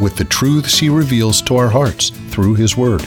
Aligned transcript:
with 0.00 0.16
the 0.16 0.24
truths 0.24 0.78
he 0.78 0.88
reveals 0.88 1.40
to 1.42 1.56
our 1.56 1.68
hearts 1.68 2.10
through 2.30 2.54
his 2.54 2.76
word. 2.76 3.06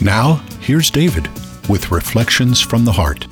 Now, 0.00 0.42
here's 0.60 0.90
David 0.90 1.28
with 1.68 1.90
Reflections 1.90 2.60
from 2.60 2.84
the 2.84 2.92
Heart. 2.92 3.26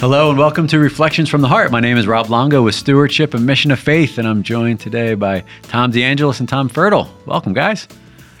Hello 0.00 0.30
and 0.30 0.38
welcome 0.38 0.66
to 0.68 0.78
Reflections 0.78 1.28
from 1.28 1.42
the 1.42 1.48
Heart. 1.48 1.70
My 1.70 1.80
name 1.80 1.98
is 1.98 2.06
Rob 2.06 2.30
Longo 2.30 2.62
with 2.62 2.74
Stewardship 2.74 3.34
and 3.34 3.44
Mission 3.44 3.70
of 3.70 3.78
Faith, 3.78 4.16
and 4.16 4.26
I'm 4.26 4.42
joined 4.42 4.80
today 4.80 5.14
by 5.14 5.44
Tom 5.64 5.92
DeAngelis 5.92 6.40
and 6.40 6.48
Tom 6.48 6.70
Fertile. 6.70 7.14
Welcome, 7.26 7.52
guys. 7.52 7.86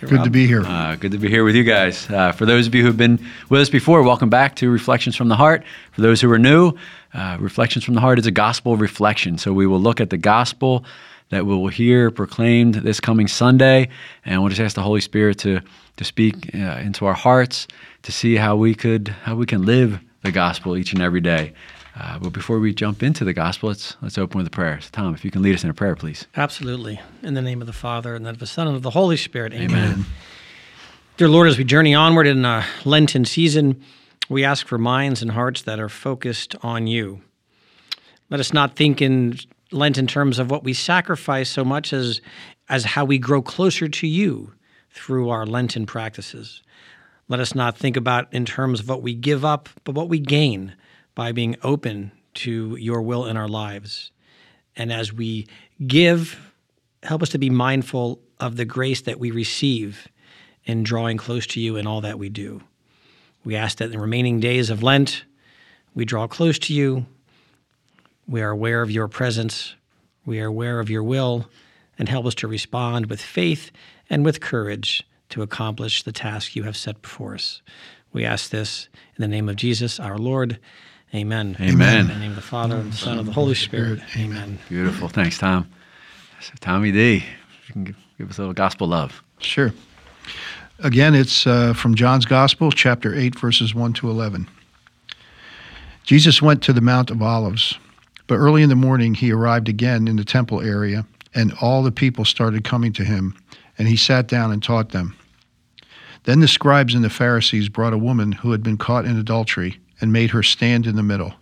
Good 0.00 0.24
to 0.24 0.30
be 0.30 0.46
here. 0.46 0.62
Uh, 0.64 0.96
good 0.96 1.12
to 1.12 1.18
be 1.18 1.28
here 1.28 1.44
with 1.44 1.54
you 1.54 1.62
guys. 1.62 2.08
Uh, 2.08 2.32
for 2.32 2.46
those 2.46 2.66
of 2.66 2.74
you 2.74 2.82
who've 2.82 2.96
been 2.96 3.18
with 3.50 3.60
us 3.60 3.68
before, 3.68 4.02
welcome 4.02 4.30
back 4.30 4.56
to 4.56 4.70
Reflections 4.70 5.14
from 5.14 5.28
the 5.28 5.36
Heart. 5.36 5.62
For 5.92 6.00
those 6.00 6.22
who 6.22 6.32
are 6.32 6.38
new, 6.38 6.72
uh, 7.12 7.36
Reflections 7.38 7.84
from 7.84 7.92
the 7.92 8.00
Heart 8.00 8.18
is 8.18 8.26
a 8.26 8.30
gospel 8.30 8.78
reflection. 8.78 9.36
So 9.36 9.52
we 9.52 9.66
will 9.66 9.80
look 9.80 10.00
at 10.00 10.08
the 10.08 10.16
gospel 10.16 10.86
that 11.28 11.44
we 11.44 11.54
will 11.54 11.68
hear 11.68 12.10
proclaimed 12.10 12.76
this 12.76 12.98
coming 12.98 13.28
Sunday, 13.28 13.90
and 14.24 14.40
we'll 14.40 14.48
just 14.48 14.60
ask 14.62 14.74
the 14.74 14.82
Holy 14.82 15.02
Spirit 15.02 15.38
to 15.40 15.60
to 15.96 16.04
speak 16.04 16.54
uh, 16.54 16.78
into 16.78 17.04
our 17.04 17.12
hearts 17.12 17.68
to 18.02 18.10
see 18.10 18.36
how 18.36 18.56
we 18.56 18.74
could 18.74 19.08
how 19.08 19.34
we 19.34 19.44
can 19.44 19.66
live 19.66 20.00
the 20.22 20.32
gospel 20.32 20.78
each 20.78 20.94
and 20.94 21.02
every 21.02 21.20
day. 21.20 21.52
Uh, 22.00 22.18
but 22.18 22.32
before 22.32 22.58
we 22.58 22.72
jump 22.72 23.02
into 23.02 23.24
the 23.24 23.34
gospel, 23.34 23.68
let's 23.68 23.96
let's 24.00 24.16
open 24.16 24.38
with 24.38 24.46
a 24.46 24.50
prayer. 24.50 24.80
So 24.80 24.88
Tom, 24.90 25.14
if 25.14 25.22
you 25.22 25.30
can 25.30 25.42
lead 25.42 25.54
us 25.54 25.64
in 25.64 25.70
a 25.70 25.74
prayer, 25.74 25.94
please. 25.94 26.26
Absolutely. 26.34 26.98
In 27.22 27.34
the 27.34 27.42
name 27.42 27.60
of 27.60 27.66
the 27.66 27.74
Father 27.74 28.14
and 28.14 28.26
of 28.26 28.38
the 28.38 28.46
Son 28.46 28.66
and 28.66 28.74
of 28.74 28.82
the 28.82 28.90
Holy 28.90 29.18
Spirit. 29.18 29.52
Amen. 29.52 29.70
Amen. 29.70 30.06
Dear 31.18 31.28
Lord, 31.28 31.48
as 31.48 31.58
we 31.58 31.64
journey 31.64 31.94
onward 31.94 32.26
in 32.26 32.46
a 32.46 32.64
Lenten 32.86 33.26
season, 33.26 33.82
we 34.30 34.44
ask 34.44 34.66
for 34.66 34.78
minds 34.78 35.20
and 35.20 35.32
hearts 35.32 35.62
that 35.62 35.78
are 35.78 35.90
focused 35.90 36.56
on 36.62 36.86
you. 36.86 37.20
Let 38.30 38.40
us 38.40 38.54
not 38.54 38.76
think 38.76 39.02
in 39.02 39.38
Lent 39.70 39.98
in 39.98 40.06
terms 40.06 40.38
of 40.38 40.50
what 40.50 40.64
we 40.64 40.72
sacrifice 40.72 41.50
so 41.50 41.64
much 41.64 41.92
as 41.92 42.22
as 42.70 42.84
how 42.84 43.04
we 43.04 43.18
grow 43.18 43.42
closer 43.42 43.88
to 43.88 44.06
you 44.06 44.54
through 44.90 45.28
our 45.28 45.44
Lenten 45.44 45.84
practices. 45.84 46.62
Let 47.28 47.40
us 47.40 47.54
not 47.54 47.76
think 47.76 47.98
about 47.98 48.32
in 48.32 48.46
terms 48.46 48.80
of 48.80 48.88
what 48.88 49.02
we 49.02 49.12
give 49.12 49.44
up, 49.44 49.68
but 49.84 49.94
what 49.94 50.08
we 50.08 50.18
gain 50.18 50.74
by 51.20 51.32
being 51.32 51.54
open 51.62 52.10
to 52.32 52.76
your 52.76 53.02
will 53.02 53.26
in 53.26 53.36
our 53.36 53.46
lives. 53.46 54.10
And 54.74 54.90
as 54.90 55.12
we 55.12 55.46
give, 55.86 56.54
help 57.02 57.20
us 57.20 57.28
to 57.28 57.38
be 57.38 57.50
mindful 57.50 58.22
of 58.38 58.56
the 58.56 58.64
grace 58.64 59.02
that 59.02 59.20
we 59.20 59.30
receive 59.30 60.08
in 60.64 60.82
drawing 60.82 61.18
close 61.18 61.46
to 61.48 61.60
you 61.60 61.76
in 61.76 61.86
all 61.86 62.00
that 62.00 62.18
we 62.18 62.30
do. 62.30 62.62
We 63.44 63.54
ask 63.54 63.76
that 63.76 63.84
in 63.84 63.90
the 63.90 63.98
remaining 63.98 64.40
days 64.40 64.70
of 64.70 64.82
Lent, 64.82 65.26
we 65.94 66.06
draw 66.06 66.26
close 66.26 66.58
to 66.60 66.72
you. 66.72 67.04
We 68.26 68.40
are 68.40 68.48
aware 68.48 68.80
of 68.80 68.90
your 68.90 69.06
presence. 69.06 69.74
We 70.24 70.40
are 70.40 70.46
aware 70.46 70.80
of 70.80 70.88
your 70.88 71.02
will, 71.02 71.50
and 71.98 72.08
help 72.08 72.24
us 72.24 72.34
to 72.36 72.48
respond 72.48 73.10
with 73.10 73.20
faith 73.20 73.70
and 74.08 74.24
with 74.24 74.40
courage 74.40 75.06
to 75.28 75.42
accomplish 75.42 76.02
the 76.02 76.12
task 76.12 76.56
you 76.56 76.62
have 76.62 76.78
set 76.78 77.02
before 77.02 77.34
us. 77.34 77.60
We 78.10 78.24
ask 78.24 78.48
this 78.48 78.88
in 79.16 79.20
the 79.20 79.28
name 79.28 79.50
of 79.50 79.56
Jesus, 79.56 80.00
our 80.00 80.16
Lord. 80.16 80.58
Amen. 81.12 81.56
Amen. 81.60 82.00
In 82.02 82.06
the 82.06 82.14
name 82.14 82.30
of 82.30 82.36
the 82.36 82.42
Father, 82.42 82.76
and 82.76 82.92
the 82.92 82.96
Son, 82.96 83.18
and 83.18 83.26
the 83.26 83.32
Holy 83.32 83.54
Spirit. 83.54 84.00
Amen. 84.16 84.60
Beautiful. 84.68 85.08
Thanks, 85.08 85.38
Tom. 85.38 85.68
So, 86.40 86.52
Tommy 86.60 86.92
D, 86.92 87.24
you 87.66 87.72
can 87.72 87.84
give, 87.84 87.96
give 88.16 88.30
us 88.30 88.38
a 88.38 88.42
little 88.42 88.54
gospel 88.54 88.86
love. 88.86 89.20
Sure. 89.40 89.72
Again, 90.78 91.16
it's 91.16 91.48
uh, 91.48 91.74
from 91.74 91.96
John's 91.96 92.26
Gospel, 92.26 92.70
chapter 92.70 93.14
8, 93.14 93.38
verses 93.38 93.74
1 93.74 93.92
to 93.94 94.08
11. 94.08 94.48
Jesus 96.04 96.40
went 96.40 96.62
to 96.62 96.72
the 96.72 96.80
Mount 96.80 97.10
of 97.10 97.20
Olives, 97.20 97.76
but 98.28 98.36
early 98.36 98.62
in 98.62 98.68
the 98.68 98.76
morning 98.76 99.14
he 99.14 99.32
arrived 99.32 99.68
again 99.68 100.06
in 100.06 100.14
the 100.16 100.24
temple 100.24 100.60
area, 100.60 101.04
and 101.34 101.52
all 101.60 101.82
the 101.82 101.92
people 101.92 102.24
started 102.24 102.62
coming 102.62 102.92
to 102.92 103.04
him, 103.04 103.36
and 103.78 103.88
he 103.88 103.96
sat 103.96 104.28
down 104.28 104.52
and 104.52 104.62
taught 104.62 104.90
them. 104.90 105.16
Then 106.24 106.38
the 106.38 106.48
scribes 106.48 106.94
and 106.94 107.04
the 107.04 107.10
Pharisees 107.10 107.68
brought 107.68 107.92
a 107.92 107.98
woman 107.98 108.32
who 108.32 108.52
had 108.52 108.62
been 108.62 108.76
caught 108.76 109.04
in 109.04 109.18
adultery 109.18 109.80
and 110.00 110.12
made 110.12 110.30
her 110.30 110.42
stand 110.42 110.86
in 110.86 110.96
the 110.96 111.02
middle. 111.02 111.34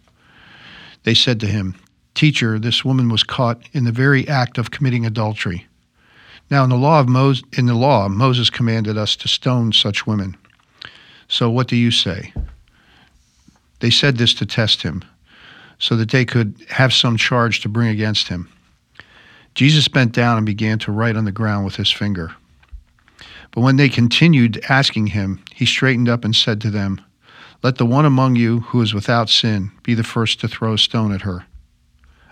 They 1.05 1.15
said 1.15 1.41
to 1.41 1.47
him, 1.47 1.75
Teacher, 2.15 2.59
this 2.59 2.85
woman 2.85 3.09
was 3.09 3.23
caught 3.23 3.61
in 3.73 3.85
the 3.85 3.93
very 3.93 4.27
act 4.27 4.59
of 4.59 4.71
committing 4.71 5.07
adultery. 5.07 5.67
Now 6.51 6.65
in 6.65 6.71
the 6.71 6.77
law 6.77 7.01
of 7.01 7.09
Moses, 7.09 7.45
in 7.57 7.67
the 7.67 7.75
law, 7.75 8.09
Moses 8.09 8.51
commanded 8.51 8.99
us 8.99 9.15
to 9.17 9.29
stone 9.29 9.73
such 9.73 10.07
women. 10.07 10.37
So 11.29 11.51
what 11.51 11.69
do 11.69 11.77
you 11.77 11.91
say? 11.91 12.33
They 13.81 13.91
said 13.91 14.17
this 14.17 14.35
to 14.35 14.47
test 14.47 14.83
him, 14.83 15.05
so 15.79 15.95
that 15.97 16.11
they 16.11 16.25
could 16.25 16.55
have 16.71 16.93
some 16.93 17.17
charge 17.17 17.61
to 17.61 17.69
bring 17.69 17.89
against 17.89 18.29
him. 18.29 18.49
Jesus 19.55 19.89
bent 19.89 20.13
down 20.13 20.37
and 20.37 20.47
began 20.47 20.79
to 20.81 20.93
write 20.93 21.17
on 21.17 21.25
the 21.25 21.33
ground 21.33 21.65
with 21.65 21.77
his 21.77 21.91
finger. 21.91 22.35
But 23.53 23.61
when 23.61 23.77
they 23.77 23.89
continued 23.89 24.63
asking 24.69 25.09
him, 25.09 25.43
he 25.55 25.67
straightened 25.67 26.09
up 26.09 26.25
and 26.25 26.35
said 26.35 26.61
to 26.63 26.71
them, 26.71 27.01
let 27.63 27.77
the 27.77 27.87
one 27.87 28.05
among 28.05 28.37
you 28.37 28.61
who 28.61 28.81
is 28.83 28.95
without 28.95 29.29
sin 29.29 29.73
be 29.83 29.95
the 29.95 30.05
first 30.05 30.41
to 30.41 30.49
throw 30.49 30.75
a 30.75 30.79
stone 30.79 31.13
at 31.13 31.23
her. 31.23 31.47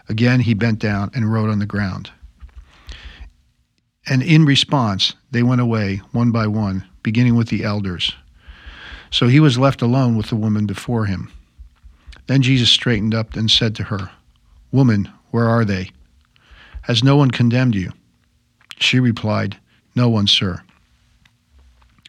Again 0.09 0.41
he 0.41 0.55
bent 0.55 0.79
down 0.79 1.11
and 1.15 1.33
wrote 1.33 1.51
on 1.51 1.59
the 1.59 1.67
ground. 1.67 2.11
And 4.09 4.23
in 4.23 4.45
response, 4.45 5.15
they 5.33 5.43
went 5.43 5.61
away 5.61 6.01
one 6.13 6.31
by 6.31 6.47
one, 6.47 6.85
beginning 7.03 7.35
with 7.35 7.49
the 7.49 7.65
elders. 7.65 8.15
So 9.11 9.27
he 9.27 9.41
was 9.41 9.59
left 9.59 9.83
alone 9.83 10.17
with 10.17 10.27
the 10.29 10.37
woman 10.37 10.67
before 10.67 11.07
him. 11.07 11.33
Then 12.27 12.43
Jesus 12.43 12.71
straightened 12.71 13.15
up 13.15 13.35
and 13.35 13.51
said 13.51 13.75
to 13.77 13.85
her, 13.85 14.11
Woman, 14.71 15.11
where 15.31 15.49
are 15.49 15.65
they? 15.65 15.91
Has 16.83 17.03
no 17.03 17.17
one 17.17 17.31
condemned 17.31 17.75
you? 17.75 17.93
She 18.79 19.01
replied, 19.01 19.57
No 19.95 20.09
one, 20.09 20.27
sir. 20.27 20.63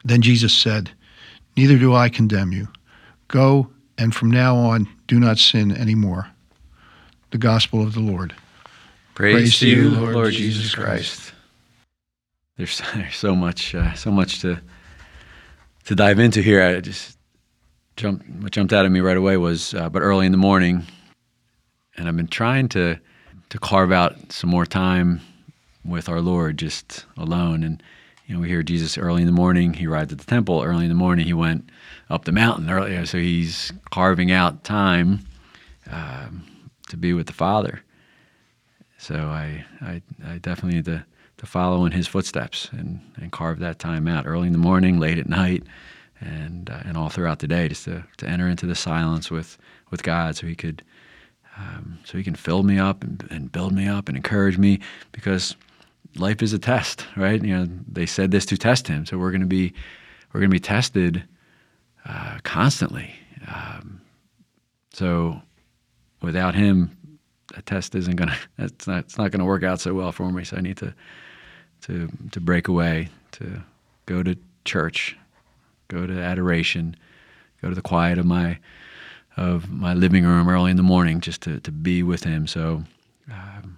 Then 0.03 0.21
Jesus 0.21 0.53
said, 0.53 0.91
Neither 1.55 1.77
do 1.77 1.95
I 1.95 2.09
condemn 2.09 2.51
you. 2.51 2.67
Go, 3.27 3.69
and 3.97 4.15
from 4.15 4.31
now 4.31 4.55
on, 4.55 4.87
do 5.07 5.19
not 5.19 5.37
sin 5.37 5.71
anymore. 5.71 6.29
The 7.31 7.37
Gospel 7.37 7.83
of 7.83 7.93
the 7.93 7.99
Lord. 7.99 8.33
Praise, 9.15 9.33
Praise 9.33 9.59
to 9.59 9.69
you, 9.69 9.89
Lord, 9.89 10.13
Lord 10.13 10.33
Jesus 10.33 10.73
Christ. 10.73 11.33
There's, 12.57 12.81
there's 12.95 13.15
so 13.15 13.35
much, 13.35 13.75
uh, 13.75 13.93
so 13.93 14.11
much 14.11 14.41
to 14.41 14.61
to 15.85 15.95
dive 15.95 16.19
into 16.19 16.41
here. 16.41 16.61
I 16.61 16.81
just 16.81 17.17
jumped, 17.95 18.29
what 18.29 18.51
jumped 18.51 18.73
out 18.73 18.85
at 18.85 18.91
me 18.91 18.99
right 18.99 19.15
away 19.15 19.37
was, 19.37 19.73
uh, 19.73 19.89
but 19.89 20.01
early 20.01 20.25
in 20.25 20.33
the 20.33 20.37
morning, 20.37 20.85
and 21.95 22.09
I've 22.09 22.17
been 22.17 22.27
trying 22.27 22.67
to 22.69 22.99
to 23.49 23.59
carve 23.59 23.93
out 23.93 24.31
some 24.31 24.49
more 24.49 24.65
time 24.65 25.21
with 25.85 26.09
our 26.09 26.19
Lord, 26.19 26.57
just 26.57 27.05
alone. 27.15 27.63
And 27.63 27.81
you 28.27 28.35
know, 28.35 28.41
we 28.41 28.49
hear 28.49 28.61
Jesus 28.61 28.97
early 28.97 29.21
in 29.21 29.25
the 29.25 29.33
morning. 29.33 29.73
He 29.73 29.87
arrived 29.87 30.11
at 30.11 30.17
the 30.17 30.25
temple 30.25 30.61
early 30.61 30.83
in 30.83 30.89
the 30.89 30.95
morning. 30.95 31.25
He 31.25 31.33
went 31.33 31.69
up 32.09 32.25
the 32.25 32.33
mountain 32.33 32.69
earlier, 32.69 33.05
so 33.05 33.17
he's 33.17 33.71
carving 33.89 34.31
out 34.31 34.65
time 34.65 35.21
um, 35.89 36.45
to 36.89 36.97
be 36.97 37.13
with 37.13 37.27
the 37.27 37.33
Father. 37.33 37.81
So 38.97 39.15
I, 39.15 39.63
I, 39.81 40.01
I 40.25 40.37
definitely 40.39 40.75
need 40.75 40.85
to, 40.85 41.05
to 41.37 41.45
follow 41.45 41.85
in 41.85 41.93
his 41.93 42.05
footsteps 42.05 42.67
and, 42.73 42.99
and 43.15 43.31
carve 43.31 43.59
that 43.59 43.79
time 43.79 44.09
out 44.09 44.27
early 44.27 44.47
in 44.47 44.53
the 44.53 44.59
morning, 44.59 44.99
late 44.99 45.17
at 45.17 45.29
night, 45.29 45.63
and 46.19 46.69
uh, 46.69 46.81
and 46.83 46.97
all 46.97 47.09
throughout 47.09 47.39
the 47.39 47.47
day, 47.47 47.69
just 47.69 47.85
to, 47.85 48.03
to 48.17 48.27
enter 48.27 48.47
into 48.49 48.65
the 48.65 48.75
silence 48.75 49.31
with, 49.31 49.57
with 49.89 50.03
God, 50.03 50.35
so 50.35 50.47
he 50.47 50.55
could 50.55 50.83
um, 51.55 51.99
so 52.03 52.17
he 52.17 52.23
can 52.23 52.35
fill 52.35 52.63
me 52.63 52.77
up 52.77 53.03
and, 53.03 53.25
and 53.29 53.51
build 53.51 53.73
me 53.73 53.87
up 53.87 54.09
and 54.09 54.17
encourage 54.17 54.57
me 54.57 54.79
because 55.11 55.55
life 56.15 56.41
is 56.41 56.53
a 56.53 56.59
test, 56.59 57.05
right? 57.15 57.43
You 57.43 57.57
know, 57.57 57.67
they 57.91 58.05
said 58.05 58.31
this 58.31 58.45
to 58.47 58.57
test 58.57 58.87
him, 58.87 59.05
so 59.05 59.17
we're 59.17 59.31
going 59.31 59.41
to 59.41 59.47
be 59.47 59.73
we're 60.33 60.39
going 60.39 60.49
to 60.49 60.55
be 60.55 60.59
tested 60.59 61.23
uh, 62.05 62.39
constantly. 62.43 63.13
Um, 63.47 64.01
so 64.93 65.41
without 66.21 66.55
him, 66.55 66.97
that 67.53 67.65
test 67.65 67.95
isn't 67.95 68.15
going 68.15 68.29
to 68.29 68.37
it's 68.57 68.87
not 68.87 68.99
it's 69.05 69.17
not 69.17 69.31
going 69.31 69.39
to 69.39 69.45
work 69.45 69.63
out 69.63 69.79
so 69.79 69.93
well 69.93 70.11
for 70.11 70.31
me. 70.31 70.43
So 70.43 70.57
I 70.57 70.61
need 70.61 70.77
to 70.77 70.93
to 71.81 72.09
to 72.31 72.39
break 72.39 72.67
away, 72.67 73.09
to 73.33 73.63
go 74.05 74.23
to 74.23 74.37
church, 74.65 75.17
go 75.87 76.05
to 76.07 76.19
adoration, 76.19 76.95
go 77.61 77.69
to 77.69 77.75
the 77.75 77.81
quiet 77.81 78.17
of 78.17 78.25
my 78.25 78.59
of 79.37 79.71
my 79.71 79.93
living 79.93 80.25
room 80.25 80.49
early 80.49 80.71
in 80.71 80.77
the 80.77 80.83
morning 80.83 81.21
just 81.21 81.41
to, 81.41 81.59
to 81.59 81.71
be 81.71 82.01
with 82.01 82.23
him. 82.23 82.47
So 82.47 82.83
um, 83.31 83.76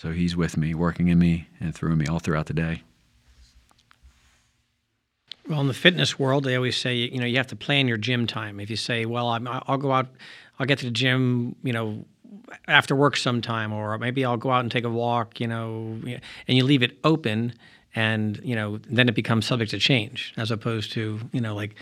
So 0.00 0.12
He's 0.12 0.34
with 0.34 0.56
me, 0.56 0.72
working 0.72 1.08
in 1.08 1.18
me 1.18 1.48
and 1.60 1.74
through 1.74 1.94
me 1.94 2.06
all 2.06 2.20
throughout 2.20 2.46
the 2.46 2.54
day. 2.54 2.84
Well, 5.46 5.60
in 5.60 5.66
the 5.66 5.74
fitness 5.74 6.18
world, 6.18 6.44
they 6.44 6.56
always 6.56 6.76
say 6.76 6.94
you 6.94 7.20
know 7.20 7.26
you 7.26 7.36
have 7.36 7.48
to 7.48 7.56
plan 7.56 7.86
your 7.86 7.98
gym 7.98 8.26
time. 8.26 8.60
If 8.60 8.70
you 8.70 8.76
say, 8.76 9.04
"Well, 9.04 9.28
I'm, 9.28 9.46
I'll 9.46 9.76
go 9.76 9.92
out, 9.92 10.06
I'll 10.58 10.64
get 10.64 10.78
to 10.78 10.86
the 10.86 10.90
gym," 10.90 11.54
you 11.62 11.74
know, 11.74 12.06
after 12.66 12.96
work 12.96 13.14
sometime, 13.16 13.74
or 13.74 13.98
maybe 13.98 14.24
I'll 14.24 14.38
go 14.38 14.50
out 14.50 14.60
and 14.60 14.70
take 14.70 14.84
a 14.84 14.90
walk, 14.90 15.38
you 15.38 15.46
know, 15.46 16.00
and 16.48 16.56
you 16.56 16.64
leave 16.64 16.82
it 16.82 16.96
open, 17.04 17.52
and 17.94 18.40
you 18.42 18.54
know, 18.54 18.78
then 18.88 19.06
it 19.06 19.14
becomes 19.14 19.44
subject 19.44 19.72
to 19.72 19.78
change, 19.78 20.32
as 20.38 20.50
opposed 20.50 20.92
to 20.92 21.20
you 21.32 21.42
know, 21.42 21.54
like, 21.54 21.74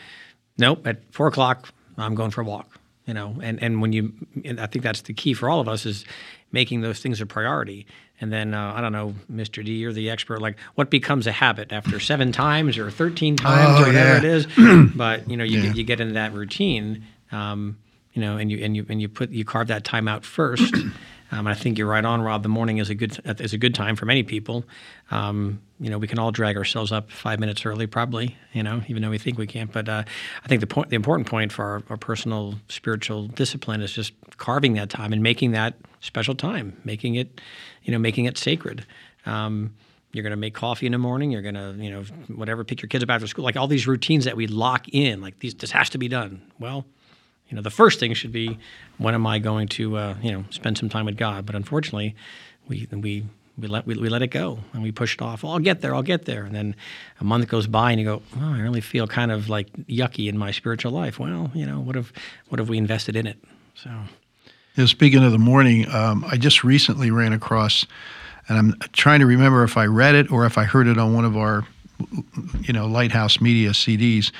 nope, 0.56 0.84
at 0.88 1.02
four 1.12 1.28
o'clock, 1.28 1.68
I'm 1.96 2.16
going 2.16 2.32
for 2.32 2.40
a 2.40 2.44
walk, 2.44 2.80
you 3.08 3.14
know, 3.14 3.34
and 3.42 3.60
and 3.62 3.80
when 3.82 3.92
you, 3.92 4.12
and 4.44 4.60
I 4.60 4.66
think 4.66 4.84
that's 4.84 5.00
the 5.00 5.14
key 5.14 5.34
for 5.34 5.48
all 5.48 5.60
of 5.60 5.68
us 5.68 5.84
is 5.86 6.04
making 6.52 6.82
those 6.82 7.00
things 7.00 7.20
a 7.20 7.26
priority. 7.26 7.86
And 8.20 8.32
then 8.32 8.52
uh, 8.52 8.72
I 8.76 8.80
don't 8.80 8.92
know, 8.92 9.14
Mr. 9.32 9.64
D, 9.64 9.72
you're 9.72 9.92
the 9.92 10.10
expert. 10.10 10.40
Like, 10.42 10.58
what 10.74 10.90
becomes 10.90 11.26
a 11.26 11.32
habit 11.32 11.72
after 11.72 11.98
seven 12.10 12.30
times 12.32 12.76
or 12.78 12.90
thirteen 12.90 13.36
times 13.36 13.80
Oh, 13.80 13.84
or 13.84 13.86
whatever 13.86 14.12
yeah. 14.12 14.18
it 14.18 14.24
is? 14.24 14.46
but 14.96 15.28
you 15.30 15.36
know, 15.36 15.44
you 15.44 15.58
Yeah. 15.60 15.66
get, 15.68 15.76
you 15.76 15.84
get 15.84 16.00
into 16.00 16.14
that 16.14 16.32
routine, 16.34 17.04
um, 17.32 17.78
you 18.12 18.20
know, 18.20 18.36
and 18.36 18.50
you 18.50 18.62
and 18.62 18.76
you 18.76 18.84
and 18.88 19.00
you 19.00 19.08
put 19.08 19.30
you 19.30 19.44
carve 19.44 19.68
that 19.68 19.84
time 19.84 20.06
out 20.06 20.24
first. 20.24 20.74
Um, 21.30 21.40
and 21.40 21.48
I 21.50 21.54
think 21.54 21.78
you're 21.78 21.88
right 21.88 22.04
on, 22.04 22.22
Rob. 22.22 22.42
The 22.42 22.48
morning 22.48 22.78
is 22.78 22.90
a 22.90 22.94
good 22.94 23.18
is 23.40 23.52
a 23.52 23.58
good 23.58 23.74
time 23.74 23.96
for 23.96 24.06
many 24.06 24.22
people. 24.22 24.64
Um, 25.10 25.60
you 25.78 25.90
know, 25.90 25.98
we 25.98 26.08
can 26.08 26.18
all 26.18 26.32
drag 26.32 26.56
ourselves 26.56 26.90
up 26.90 27.10
five 27.10 27.38
minutes 27.38 27.64
early, 27.66 27.86
probably. 27.86 28.36
You 28.52 28.62
know, 28.62 28.82
even 28.88 29.02
though 29.02 29.10
we 29.10 29.18
think 29.18 29.38
we 29.38 29.46
can't. 29.46 29.72
But 29.72 29.88
uh, 29.88 30.04
I 30.42 30.48
think 30.48 30.60
the 30.60 30.66
point, 30.66 30.88
the 30.88 30.96
important 30.96 31.28
point 31.28 31.52
for 31.52 31.64
our, 31.64 31.82
our 31.90 31.96
personal 31.96 32.54
spiritual 32.68 33.26
discipline 33.28 33.82
is 33.82 33.92
just 33.92 34.12
carving 34.38 34.74
that 34.74 34.90
time 34.90 35.12
and 35.12 35.22
making 35.22 35.52
that 35.52 35.74
special 36.00 36.34
time, 36.34 36.80
making 36.84 37.16
it, 37.16 37.40
you 37.82 37.92
know, 37.92 37.98
making 37.98 38.24
it 38.24 38.38
sacred. 38.38 38.86
Um, 39.26 39.74
you're 40.12 40.22
going 40.22 40.30
to 40.30 40.36
make 40.36 40.54
coffee 40.54 40.86
in 40.86 40.92
the 40.92 40.98
morning. 40.98 41.30
You're 41.30 41.42
going 41.42 41.54
to, 41.54 41.74
you 41.78 41.90
know, 41.90 42.02
whatever, 42.34 42.64
pick 42.64 42.80
your 42.80 42.88
kids 42.88 43.04
up 43.04 43.10
after 43.10 43.26
school. 43.26 43.44
Like 43.44 43.56
all 43.56 43.66
these 43.66 43.86
routines 43.86 44.24
that 44.24 44.36
we 44.36 44.46
lock 44.46 44.88
in. 44.88 45.20
Like 45.20 45.38
these, 45.40 45.54
this 45.54 45.70
has 45.72 45.90
to 45.90 45.98
be 45.98 46.08
done. 46.08 46.50
Well, 46.58 46.86
you 47.48 47.56
know, 47.56 47.62
the 47.62 47.70
first 47.70 47.98
thing 47.98 48.12
should 48.14 48.32
be, 48.32 48.58
when 48.98 49.14
am 49.14 49.26
I 49.26 49.38
going 49.38 49.68
to, 49.68 49.96
uh, 49.96 50.14
you 50.22 50.32
know, 50.32 50.44
spend 50.50 50.76
some 50.78 50.88
time 50.88 51.06
with 51.06 51.16
God? 51.16 51.46
But 51.46 51.54
unfortunately, 51.54 52.14
we 52.68 52.86
we 52.92 53.24
we 53.58 53.68
let 53.68 53.86
we, 53.86 53.96
we 53.96 54.08
let 54.08 54.22
it 54.22 54.28
go 54.28 54.58
and 54.72 54.82
we 54.82 54.92
push 54.92 55.14
it 55.14 55.22
off. 55.22 55.42
Well, 55.42 55.52
I'll 55.52 55.58
get 55.58 55.80
there. 55.80 55.94
I'll 55.94 56.02
get 56.02 56.24
there. 56.26 56.44
And 56.44 56.54
then 56.54 56.76
a 57.20 57.24
month 57.24 57.48
goes 57.48 57.66
by 57.66 57.90
and 57.90 58.00
you 58.00 58.06
go, 58.06 58.22
oh, 58.36 58.54
I 58.54 58.60
really 58.60 58.80
feel 58.80 59.06
kind 59.06 59.32
of 59.32 59.48
like 59.48 59.72
yucky 59.86 60.28
in 60.28 60.38
my 60.38 60.50
spiritual 60.50 60.92
life. 60.92 61.18
Well, 61.18 61.50
you 61.54 61.66
know, 61.66 61.80
what 61.80 61.96
have 61.96 62.12
what 62.48 62.58
have 62.58 62.68
we 62.68 62.78
invested 62.78 63.16
in 63.16 63.26
it? 63.26 63.38
So. 63.74 63.90
Speaking 64.86 65.24
of 65.24 65.32
the 65.32 65.38
morning, 65.38 65.90
um, 65.90 66.24
I 66.28 66.36
just 66.36 66.62
recently 66.62 67.10
ran 67.10 67.32
across, 67.32 67.84
and 68.48 68.56
I'm 68.56 68.74
trying 68.92 69.18
to 69.18 69.26
remember 69.26 69.64
if 69.64 69.76
I 69.76 69.86
read 69.86 70.14
it 70.14 70.30
or 70.30 70.46
if 70.46 70.56
I 70.56 70.62
heard 70.62 70.86
it 70.86 70.98
on 70.98 71.14
one 71.14 71.24
of 71.24 71.36
our, 71.36 71.66
you 72.60 72.72
know, 72.72 72.86
Lighthouse 72.86 73.40
Media 73.40 73.70
CDs. 73.70 74.30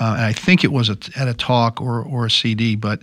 Uh, 0.00 0.14
and 0.16 0.24
I 0.24 0.32
think 0.32 0.64
it 0.64 0.72
was 0.72 0.88
a, 0.88 0.98
at 1.16 1.28
a 1.28 1.34
talk 1.34 1.80
or, 1.80 2.02
or 2.02 2.26
a 2.26 2.30
CD. 2.30 2.76
But 2.76 3.02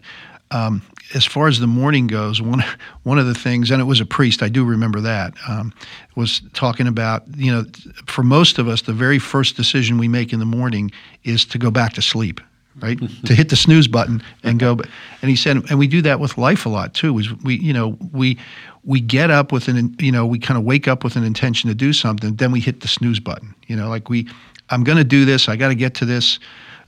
um, 0.52 0.82
as 1.16 1.26
far 1.26 1.48
as 1.48 1.60
the 1.60 1.68
morning 1.68 2.08
goes, 2.08 2.42
one 2.42 2.64
one 3.04 3.18
of 3.18 3.26
the 3.26 3.36
things, 3.36 3.72
and 3.72 3.82
it 3.82 3.86
was 3.86 4.00
a 4.00 4.06
priest, 4.06 4.44
I 4.44 4.50
do 4.50 4.64
remember 4.64 5.02
that, 5.02 5.34
um, 5.48 5.74
was 6.16 6.42
talking 6.54 6.88
about, 6.88 7.24
you 7.36 7.52
know, 7.52 7.66
for 8.08 8.24
most 8.24 8.60
of 8.60 8.68
us, 8.68 8.82
the 8.82 8.94
very 8.94 9.20
first 9.20 9.56
decision 9.56 9.98
we 9.98 10.08
make 10.08 10.34
in 10.34 10.40
the 10.40 10.46
morning 10.46 10.92
is 11.24 11.46
to 11.46 11.58
go 11.58 11.72
back 11.72 11.94
to 11.94 12.02
sleep 12.02 12.42
right? 12.82 12.98
to 13.26 13.36
hit 13.36 13.50
the 13.50 13.56
snooze 13.56 13.88
button 13.88 14.24
and 14.44 14.60
go. 14.60 14.76
But 14.76 14.88
and 15.22 15.30
he 15.30 15.36
said, 15.36 15.58
and 15.70 15.78
we 15.78 15.88
do 15.88 16.02
that 16.04 16.20
with 16.20 16.38
life 16.38 16.66
a 16.66 16.70
lot 16.70 16.94
too. 16.94 17.18
Is 17.20 17.34
we, 17.44 17.56
you 17.56 17.74
know, 17.74 17.98
we 18.14 18.38
we 18.84 19.00
get 19.00 19.30
up 19.30 19.52
with 19.52 19.68
an, 19.68 19.96
you 20.00 20.12
know, 20.12 20.26
we 20.26 20.40
kind 20.40 20.58
of 20.58 20.64
wake 20.64 20.88
up 20.88 21.04
with 21.04 21.16
an 21.16 21.24
intention 21.24 21.68
to 21.70 21.76
do 21.76 21.94
something, 21.94 22.36
then 22.36 22.52
we 22.52 22.60
hit 22.60 22.82
the 22.82 22.88
snooze 22.88 23.20
button. 23.20 23.54
You 23.68 23.76
know, 23.76 23.90
like 23.90 24.10
we, 24.10 24.28
I'm 24.70 24.84
going 24.84 24.98
to 24.98 25.04
do 25.04 25.26
this. 25.26 25.48
I 25.48 25.56
got 25.56 25.68
to 25.68 25.76
get 25.76 25.94
to 25.96 26.06
this. 26.06 26.40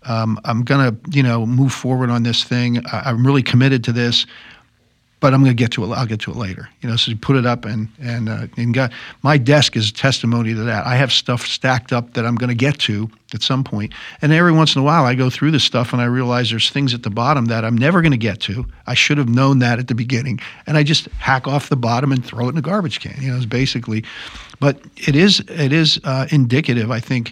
Um, 0.05 0.39
I'm 0.45 0.63
to, 0.65 1.11
you 1.15 1.23
know, 1.23 1.45
move 1.45 1.73
forward 1.73 2.09
on 2.09 2.23
this 2.23 2.44
thing. 2.44 2.85
I, 2.88 3.11
I'm 3.11 3.25
really 3.25 3.44
committed 3.44 3.83
to 3.85 3.91
this 3.91 4.25
but 5.23 5.33
I'm 5.33 5.39
to 5.55 5.63
get 5.63 5.71
to 5.71 5.85
it. 5.85 5.95
I'll 5.95 6.05
get 6.05 6.19
to 6.19 6.31
it 6.31 6.35
later. 6.35 6.67
You 6.81 6.89
know, 6.89 6.97
so 6.97 7.09
you 7.09 7.15
put 7.15 7.38
it 7.38 7.45
up, 7.45 7.63
and 7.63 7.88
and 8.01 8.27
uh, 8.27 8.47
and 8.57 8.73
God, 8.73 8.91
my 9.21 9.38
desk 9.38 9.77
is 9.77 9.89
testimony 9.89 10.53
to 10.53 10.63
that. 10.63 10.85
I 10.85 10.97
have 10.97 11.13
stuff 11.13 11.45
stacked 11.45 11.94
up 11.94 12.15
that 12.15 12.25
I'm 12.25 12.35
to 12.50 12.55
get 12.55 12.77
to 12.79 13.09
at 13.33 13.41
some 13.41 13.63
point. 13.63 13.94
and 14.21 14.33
every 14.33 14.51
once 14.51 14.75
in 14.75 14.81
a 14.81 14.83
while 14.83 15.05
I 15.05 15.15
go 15.15 15.29
through 15.29 15.51
this 15.51 15.63
stuff 15.63 15.94
and 15.94 16.01
I 16.01 16.05
realize 16.05 16.50
there's 16.50 16.69
things 16.69 16.94
at 16.94 17.03
the 17.03 17.09
bottom 17.09 17.45
that 17.45 17.63
I'm 17.63 17.77
never 17.77 18.01
to 18.11 18.17
get 18.17 18.41
to. 18.41 18.65
I 18.85 18.95
should 18.95 19.17
have 19.17 19.29
known 19.29 19.59
that 19.59 19.79
at 19.79 19.88
the 19.88 19.95
beginning, 19.95 20.41
and 20.67 20.75
I 20.75 20.83
just 20.83 21.05
hack 21.19 21.47
off 21.47 21.69
the 21.69 21.77
bottom 21.77 22.11
and 22.11 22.23
throw 22.25 22.47
it 22.47 22.50
in 22.50 22.57
a 22.57 22.61
garbage 22.61 23.00
can. 23.00 23.15
You 23.21 23.31
know, 23.31 23.38
it's 23.38 23.45
basically, 23.45 24.03
but 24.59 24.77
it 25.07 25.15
is 25.15 25.39
it 25.47 25.71
is 25.71 26.01
uh, 26.03 26.27
indicative, 26.31 26.91
I 26.91 27.00
think, 27.00 27.31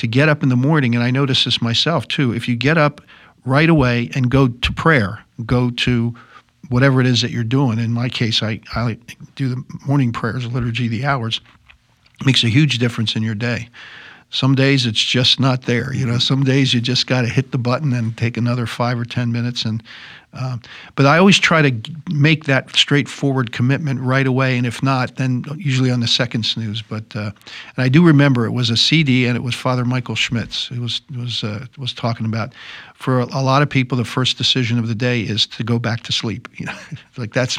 to 0.00 0.06
get 0.06 0.30
up 0.30 0.42
in 0.42 0.48
the 0.48 0.56
morning, 0.56 0.94
and 0.94 1.04
I 1.04 1.10
notice 1.10 1.44
this 1.44 1.60
myself 1.60 2.08
too. 2.08 2.32
If 2.32 2.48
you 2.48 2.56
get 2.56 2.78
up 2.78 3.02
right 3.44 3.68
away 3.68 4.08
and 4.14 4.30
go 4.30 4.48
to 4.48 4.72
prayer, 4.72 5.22
go 5.44 5.68
to 5.72 6.14
whatever 6.70 7.02
it 7.02 7.06
is 7.06 7.20
that 7.20 7.30
you're 7.30 7.44
doing. 7.44 7.78
In 7.78 7.92
my 7.92 8.08
case, 8.08 8.42
I, 8.42 8.60
I 8.74 8.96
do 9.34 9.50
the 9.50 9.62
morning 9.86 10.10
prayers, 10.10 10.46
liturgy, 10.46 10.88
the 10.88 11.04
hours. 11.04 11.42
Makes 12.24 12.44
a 12.44 12.48
huge 12.48 12.78
difference 12.78 13.14
in 13.14 13.22
your 13.22 13.34
day. 13.34 13.68
Some 14.30 14.54
days 14.54 14.86
it's 14.86 15.04
just 15.04 15.38
not 15.38 15.62
there. 15.62 15.92
You 15.92 16.06
know, 16.06 16.16
some 16.16 16.44
days 16.44 16.72
you 16.72 16.80
just 16.80 17.06
got 17.06 17.22
to 17.22 17.28
hit 17.28 17.50
the 17.50 17.58
button 17.58 17.92
and 17.92 18.16
take 18.16 18.38
another 18.38 18.64
five 18.64 18.98
or 18.98 19.04
ten 19.04 19.30
minutes. 19.30 19.66
And 19.66 19.82
uh, 20.32 20.58
but 20.94 21.06
I 21.06 21.18
always 21.18 21.38
try 21.38 21.68
to 21.68 21.92
make 22.08 22.44
that 22.44 22.74
straightforward 22.76 23.50
commitment 23.50 24.00
right 24.00 24.26
away. 24.26 24.56
And 24.56 24.64
if 24.64 24.80
not, 24.82 25.16
then 25.16 25.44
usually 25.56 25.90
on 25.90 26.00
the 26.00 26.06
second 26.06 26.44
snooze. 26.44 26.82
But 26.82 27.04
uh, 27.16 27.32
and 27.76 27.78
I 27.84 27.88
do 27.88 28.04
remember 28.06 28.46
it 28.46 28.52
was 28.52 28.70
a 28.70 28.76
CD, 28.76 29.26
and 29.26 29.36
it 29.36 29.42
was 29.42 29.54
Father 29.54 29.84
Michael 29.84 30.14
Schmitz 30.14 30.66
who 30.66 30.82
was 30.82 31.02
was 31.16 31.42
uh, 31.42 31.66
was 31.78 31.92
talking 31.92 32.26
about. 32.26 32.52
For 32.94 33.20
a, 33.20 33.24
a 33.24 33.42
lot 33.42 33.62
of 33.62 33.70
people, 33.70 33.96
the 33.96 34.04
first 34.04 34.36
decision 34.36 34.78
of 34.78 34.86
the 34.86 34.94
day 34.94 35.22
is 35.22 35.46
to 35.48 35.64
go 35.64 35.78
back 35.78 36.02
to 36.04 36.12
sleep. 36.12 36.48
You 36.60 36.66
know, 36.66 36.76
like 37.16 37.32
that's 37.32 37.58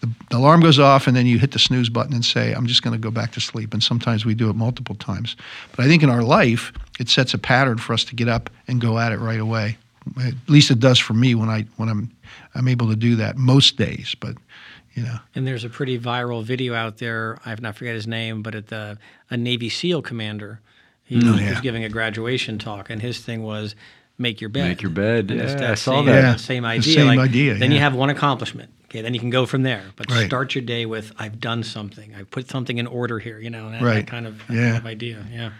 the, 0.00 0.08
the 0.30 0.38
alarm 0.38 0.62
goes 0.62 0.78
off, 0.78 1.06
and 1.06 1.14
then 1.14 1.26
you 1.26 1.38
hit 1.38 1.52
the 1.52 1.58
snooze 1.58 1.90
button 1.90 2.14
and 2.14 2.24
say, 2.24 2.52
"I'm 2.52 2.66
just 2.66 2.82
going 2.82 2.94
to 2.94 2.98
go 2.98 3.10
back 3.10 3.32
to 3.32 3.40
sleep." 3.40 3.74
And 3.74 3.82
sometimes 3.82 4.24
we 4.24 4.34
do 4.34 4.50
it 4.50 4.56
multiple 4.56 4.94
times. 4.94 5.36
But 5.76 5.84
I 5.84 5.88
think 5.88 6.02
in 6.02 6.10
our 6.10 6.22
life, 6.22 6.72
it 6.98 7.08
sets 7.08 7.34
a 7.34 7.38
pattern 7.38 7.78
for 7.78 7.92
us 7.92 8.04
to 8.04 8.16
get 8.16 8.28
up 8.28 8.50
and 8.66 8.80
go 8.80 8.98
at 8.98 9.12
it 9.12 9.18
right 9.18 9.40
away. 9.40 9.76
At 10.24 10.34
least 10.48 10.70
it 10.70 10.80
does 10.80 10.98
for 10.98 11.14
me 11.14 11.34
when 11.34 11.48
I 11.48 11.62
when 11.76 11.88
I'm 11.88 12.10
I'm 12.54 12.68
able 12.68 12.88
to 12.88 12.96
do 12.96 13.16
that 13.16 13.36
most 13.36 13.76
days. 13.76 14.14
But 14.18 14.36
you 14.94 15.02
know, 15.04 15.18
And 15.34 15.46
there's 15.46 15.64
a 15.64 15.68
pretty 15.68 15.98
viral 15.98 16.42
video 16.42 16.74
out 16.74 16.98
there. 16.98 17.38
I 17.44 17.50
have 17.50 17.60
not 17.60 17.76
forget 17.76 17.94
his 17.94 18.06
name, 18.06 18.42
but 18.42 18.54
at 18.54 18.66
the 18.68 18.98
a 19.30 19.36
Navy 19.36 19.68
SEAL 19.68 20.02
commander, 20.02 20.60
he 21.04 21.20
Oh, 21.24 21.32
was 21.32 21.60
giving 21.60 21.84
a 21.84 21.88
graduation 21.88 22.58
talk, 22.58 22.90
and 22.90 23.00
his 23.00 23.20
thing 23.20 23.42
was 23.42 23.74
make 24.18 24.40
your 24.40 24.50
bed. 24.50 24.68
Make 24.68 24.82
your 24.82 24.90
bed. 24.90 25.30
And 25.30 25.40
Yeah, 25.40 25.46
that 25.54 25.70
I 25.70 25.74
saw 25.74 25.98
same, 25.98 26.06
that. 26.06 26.20
Yeah, 26.22 26.36
Same 26.36 26.62
the 26.64 26.68
idea. 26.70 26.94
same 26.94 27.06
like, 27.06 27.18
idea, 27.20 27.54
Then 27.54 27.70
you 27.70 27.78
have 27.78 27.94
one 27.94 28.10
accomplishment. 28.10 28.70
Okay, 28.86 29.02
then 29.02 29.12
you 29.14 29.20
can 29.20 29.30
go 29.30 29.44
from 29.46 29.62
there. 29.62 29.84
But 29.96 30.10
Right. 30.10 30.26
start 30.26 30.54
your 30.54 30.64
day 30.64 30.86
with 30.86 31.12
I've 31.18 31.38
done 31.40 31.62
something. 31.62 32.14
I've 32.16 32.30
put 32.30 32.48
something 32.48 32.78
in 32.78 32.86
order 32.86 33.18
here. 33.20 33.38
You 33.38 33.50
know, 33.50 33.70
that, 33.70 33.82
Right. 33.82 33.94
that 33.96 34.06
kind 34.06 34.26
of 34.26 34.38
that 34.48 34.54
Yeah. 34.54 34.64
kind 34.72 34.76
of 34.78 34.86
idea. 34.86 35.24
Yeah, 35.30 35.50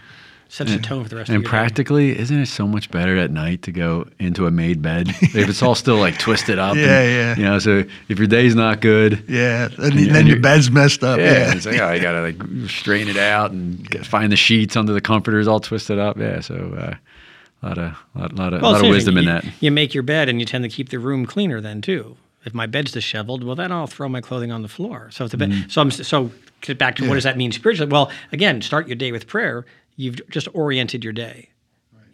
sets 0.49 0.73
the 0.73 0.79
tone 0.79 1.03
for 1.03 1.09
the 1.11 1.17
rest 1.17 1.29
of 1.29 1.35
And 1.35 1.43
your 1.43 1.51
day. 1.51 1.57
And 1.57 1.65
practically, 1.67 2.19
isn't 2.19 2.39
it 2.41 2.47
so 2.47 2.67
much 2.67 2.91
better 2.91 3.17
at 3.17 3.31
night 3.31 3.63
to 3.63 3.73
go 3.73 4.07
into 4.19 4.47
a 4.47 4.51
made 4.51 4.81
bed 4.81 5.09
if 5.21 5.35
it's 5.49 5.63
all 5.63 5.75
still 5.75 5.97
like 5.99 6.19
twisted 6.19 6.59
up? 6.59 6.73
and, 6.73 6.81
Yeah, 6.81 7.03
yeah. 7.03 7.37
You 7.37 7.43
know, 7.45 7.59
so 7.59 7.85
if 8.09 8.19
your 8.19 8.27
day's 8.27 8.55
not 8.55 8.81
good, 8.81 9.25
yeah, 9.29 9.69
and, 9.79 9.93
And- 9.95 10.15
then 10.15 10.27
your 10.27 10.41
bed's 10.41 10.71
messed 10.71 11.05
up. 11.05 11.19
yeah, 11.19 11.33
Yeah, 11.33 11.55
it's 11.55 11.67
like 11.67 11.81
oh, 11.81 11.93
you 11.93 12.01
gotta 12.01 12.23
like 12.23 12.71
straighten 12.71 13.09
it 13.09 13.17
out 13.19 13.51
and 13.51 13.89
get, 13.91 14.07
find 14.07 14.33
the 14.33 14.37
sheets 14.37 14.77
under 14.77 14.93
the 14.93 15.01
comforters 15.03 15.47
all 15.47 15.61
twisted 15.61 15.99
up. 15.99 16.17
Yeah, 16.19 16.41
so 16.41 16.55
uh, 16.79 16.95
a 17.63 17.67
lot 17.67 17.79
of 17.79 17.95
lot, 18.15 18.33
lot 18.35 18.53
of 18.55 18.63
Well, 18.63 18.73
lot 18.73 18.81
of 18.81 18.87
interesting. 18.87 19.15
wisdom 19.15 19.19
in 19.19 19.25
that. 19.27 19.45
You 19.61 19.71
make 19.71 19.93
your 19.93 20.03
bed 20.03 20.29
and 20.29 20.41
you 20.41 20.47
tend 20.47 20.65
to 20.65 20.71
keep 20.71 20.89
the 20.89 20.99
room 20.99 21.27
cleaner 21.27 21.61
then 21.61 21.83
too. 21.83 22.17
If 22.45 22.55
my 22.55 22.67
bed's 22.67 22.93
disheveled, 22.93 23.45
well, 23.45 23.57
then 23.57 23.71
I'll 23.73 23.89
throw 23.89 24.09
my 24.09 24.21
clothing 24.23 24.51
on 24.53 24.63
the 24.63 24.69
floor. 24.69 25.09
So 25.11 25.25
if 25.25 25.33
the 25.33 25.37
bed, 25.37 25.51
Mm-hmm. 25.51 25.69
so 25.69 25.81
I'm 25.83 25.91
so 25.91 26.31
to 26.63 26.75
back 26.75 26.97
to 26.97 27.07
what 27.09 27.15
does 27.15 27.25
that 27.25 27.37
mean 27.37 27.53
spiritually? 27.53 27.91
Well, 27.91 28.11
again, 28.33 28.63
start 28.63 28.87
your 28.89 28.97
day 28.97 29.13
with 29.13 29.27
prayer. 29.27 29.67
You've 29.99 30.21
just 30.31 30.49
oriented 30.55 31.03
your 31.05 31.13
day. 31.13 31.51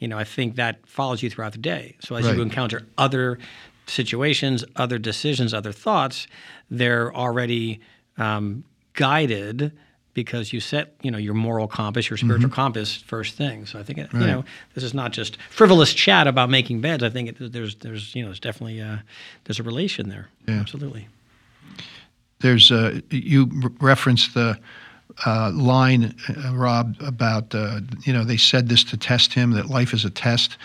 You 0.01 0.09
know, 0.09 0.19
I 0.19 0.25
think 0.25 0.57
that 0.57 0.85
follows 0.87 1.23
you 1.23 1.31
throughout 1.31 1.53
the 1.53 1.59
day. 1.59 1.97
So 2.01 2.17
as 2.17 2.25
Right. 2.27 2.37
you 2.37 2.43
encounter 2.43 2.83
other 2.99 3.39
situations, 3.87 4.65
other 4.77 4.99
decisions, 4.99 5.55
other 5.55 5.71
thoughts, 5.73 6.27
they're 6.71 7.15
already 7.15 7.81
um, 8.19 8.65
guided 8.95 9.71
because 10.15 10.53
you 10.53 10.61
set 10.61 10.95
you 11.03 11.11
know 11.11 11.19
your 11.19 11.35
moral 11.35 11.67
compass, 11.69 12.09
your 12.09 12.17
spiritual 12.17 12.51
compass 12.51 12.95
first 12.97 13.35
thing. 13.37 13.67
So 13.67 13.79
I 13.79 13.83
think 13.83 13.99
it, 13.99 14.13
you 14.13 14.19
Mm-hmm. 14.21 14.27
Know 14.29 14.45
this 14.75 14.85
is 14.85 14.95
not 14.95 15.13
just 15.13 15.37
frivolous 15.51 15.93
chat 15.93 16.27
about 16.27 16.49
making 16.51 16.81
beds. 16.81 17.03
I 17.03 17.11
think 17.11 17.29
it, 17.31 17.53
there's 17.53 17.75
there's 17.77 18.15
you 18.15 18.23
know 18.23 18.29
there's 18.29 18.41
definitely 18.41 18.81
uh, 18.81 18.99
there's 19.45 19.61
a 19.61 19.65
relation 19.65 20.09
there. 20.09 20.29
Yeah. 20.49 20.61
Absolutely. 20.61 21.09
there's 22.41 22.71
uh, 22.71 23.01
you 23.11 23.47
re- 23.47 23.71
referenced 23.81 24.35
the 24.35 24.59
uh, 25.27 25.51
line, 25.55 26.15
uh, 26.29 26.55
Rob, 26.55 26.97
about 27.01 27.55
uh, 27.55 27.81
you 28.05 28.13
know 28.13 28.25
they 28.25 28.37
said 28.37 28.69
this 28.69 28.85
to 28.85 28.97
test 28.97 29.33
him 29.33 29.53
that 29.53 29.67
life 29.67 29.95
is 29.95 30.05
a 30.05 30.11
test, 30.11 30.57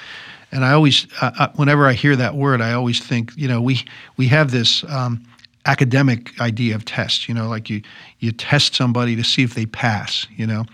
and 0.52 0.66
I 0.66 0.74
always, 0.74 1.08
whenever 1.56 1.86
I 1.86 1.94
hear 1.94 2.16
that 2.16 2.36
word, 2.36 2.62
I 2.62 2.74
always 2.74 3.00
think 3.00 3.32
you 3.36 3.48
know 3.48 3.62
we 3.62 3.86
we 4.18 4.28
have 4.28 4.52
this 4.52 4.84
um, 4.86 5.24
academic 5.66 6.40
idea 6.42 6.76
of 6.76 6.86
test. 6.86 7.28
You 7.28 7.36
know, 7.36 7.48
like 7.48 7.70
you 7.70 7.82
you 8.20 8.32
test 8.32 8.76
somebody 8.76 9.16
to 9.16 9.24
see 9.24 9.44
if 9.44 9.54
they 9.54 9.66
pass. 9.66 10.26
You 10.36 10.48
know, 10.48 10.66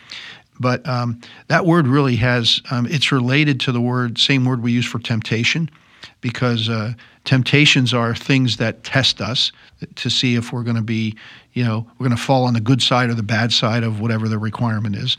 but 0.60 0.88
um, 0.88 1.20
that 1.48 1.66
word 1.66 1.88
really 1.88 2.16
has 2.18 2.62
um, 2.72 2.88
it's 2.88 3.12
related 3.12 3.60
to 3.62 3.72
the 3.72 3.82
word 3.82 4.18
same 4.18 4.46
word 4.46 4.64
we 4.64 4.72
use 4.72 4.86
for 4.86 5.00
temptation, 5.00 5.70
because 6.22 6.70
uh, 6.70 6.94
temptations 7.26 7.94
are 7.94 8.16
things 8.16 8.58
that 8.58 8.84
test 8.84 9.20
us 9.20 9.52
to 9.96 10.10
see 10.10 10.36
if 10.36 10.54
we're 10.54 10.64
going 10.64 10.76
to 10.76 10.82
be, 10.82 11.16
you 11.54 11.64
know, 11.64 11.86
we're 11.98 12.08
going 12.08 12.18
to 12.18 12.24
fall 12.24 12.46
on 12.46 12.54
the 12.54 12.62
good 12.62 12.82
side 12.82 13.10
or 13.10 13.14
the 13.14 13.24
bad 13.24 13.52
side 13.52 13.84
of 13.84 14.00
whatever 14.00 14.30
the 14.30 14.38
requirement 14.38 14.96
is. 14.96 15.18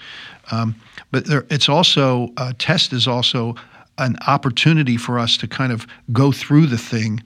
Um, 0.50 0.75
but 1.10 1.26
there, 1.26 1.44
it's 1.50 1.68
also 1.68 2.32
a 2.36 2.54
test 2.54 2.92
is 2.92 3.06
also 3.06 3.56
an 3.98 4.16
opportunity 4.26 4.96
for 4.96 5.18
us 5.18 5.36
to 5.38 5.48
kind 5.48 5.72
of 5.72 5.86
go 6.12 6.32
through 6.32 6.66
the 6.66 6.78
thing 6.78 7.22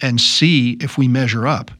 and 0.00 0.20
see 0.20 0.72
if 0.80 0.98
we 0.98 1.08
measure 1.08 1.46
up. 1.46 1.70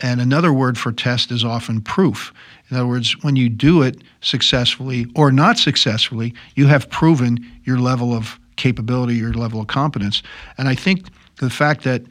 And 0.00 0.20
another 0.20 0.52
word 0.52 0.78
for 0.78 0.92
test 0.92 1.30
is 1.30 1.44
often 1.44 1.80
proof. 1.80 2.32
In 2.70 2.76
other 2.76 2.86
words, 2.86 3.22
when 3.22 3.36
you 3.36 3.48
do 3.48 3.82
it 3.82 4.02
successfully 4.20 5.06
or 5.14 5.32
not 5.32 5.58
successfully, 5.58 6.34
you 6.54 6.66
have 6.66 6.90
proven 6.90 7.38
your 7.64 7.78
level 7.78 8.12
of 8.12 8.38
capability, 8.56 9.14
your 9.14 9.32
level 9.32 9.60
of 9.60 9.68
competence. 9.68 10.22
And 10.58 10.68
I 10.68 10.74
think 10.74 11.06
the 11.40 11.50
fact 11.50 11.84
that 11.84 12.02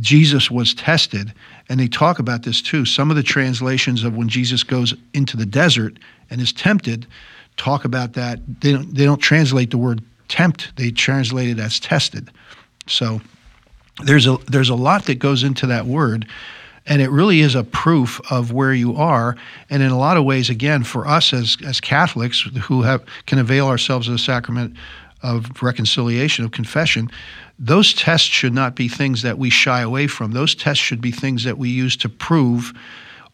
Jesus 0.00 0.50
was 0.50 0.74
tested, 0.74 1.32
and 1.68 1.78
they 1.78 1.88
talk 1.88 2.18
about 2.18 2.44
this 2.44 2.62
too. 2.62 2.84
Some 2.84 3.10
of 3.10 3.16
the 3.16 3.22
translations 3.22 4.04
of 4.04 4.16
when 4.16 4.28
Jesus 4.28 4.62
goes 4.62 4.94
into 5.12 5.36
the 5.36 5.46
desert 5.46 5.98
and 6.30 6.40
is 6.40 6.52
tempted 6.52 7.06
talk 7.56 7.84
about 7.84 8.14
that. 8.14 8.40
They 8.60 8.72
don't, 8.72 8.94
they 8.94 9.04
don't 9.04 9.20
translate 9.20 9.70
the 9.70 9.78
word 9.78 10.02
tempt, 10.28 10.74
they 10.76 10.90
translate 10.90 11.50
it 11.50 11.58
as 11.58 11.78
tested. 11.78 12.30
So 12.86 13.20
there's 14.04 14.26
a, 14.26 14.38
there's 14.48 14.70
a 14.70 14.74
lot 14.74 15.04
that 15.06 15.18
goes 15.18 15.42
into 15.42 15.66
that 15.66 15.86
word. 15.86 16.26
And 16.84 17.00
it 17.00 17.10
really 17.10 17.40
is 17.40 17.54
a 17.54 17.62
proof 17.62 18.20
of 18.28 18.50
where 18.50 18.74
you 18.74 18.96
are. 18.96 19.36
And 19.70 19.84
in 19.84 19.90
a 19.90 19.98
lot 19.98 20.16
of 20.16 20.24
ways, 20.24 20.50
again, 20.50 20.82
for 20.82 21.06
us 21.06 21.32
as, 21.32 21.56
as 21.64 21.80
Catholics 21.80 22.40
who 22.64 22.82
have 22.82 23.04
can 23.26 23.38
avail 23.38 23.68
ourselves 23.68 24.08
of 24.08 24.12
the 24.12 24.18
sacrament 24.18 24.76
of 25.22 25.62
reconciliation, 25.62 26.44
of 26.44 26.50
confession, 26.50 27.10
those 27.58 27.92
tests 27.94 28.28
should 28.28 28.54
not 28.54 28.74
be 28.74 28.88
things 28.88 29.22
that 29.22 29.38
we 29.38 29.50
shy 29.50 29.80
away 29.80 30.06
from. 30.06 30.32
Those 30.32 30.54
tests 30.54 30.82
should 30.82 31.00
be 31.00 31.12
things 31.12 31.44
that 31.44 31.58
we 31.58 31.68
use 31.68 31.96
to 31.98 32.08
prove 32.08 32.72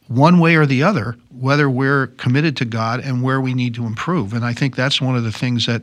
one 0.09 0.39
way 0.39 0.57
or 0.57 0.67
the 0.67 0.83
other 0.83 1.17
whether 1.39 1.71
we're 1.71 2.09
committed 2.09 2.57
to 2.57 2.65
God 2.65 3.01
and 3.01 3.23
where 3.23 3.41
we 3.41 3.55
need 3.55 3.75
to 3.75 3.87
improve. 3.87 4.33
And 4.33 4.45
I 4.45 4.53
think 4.53 4.75
that's 4.75 5.01
one 5.01 5.17
of 5.17 5.23
the 5.23 5.31
things 5.31 5.67
that 5.67 5.83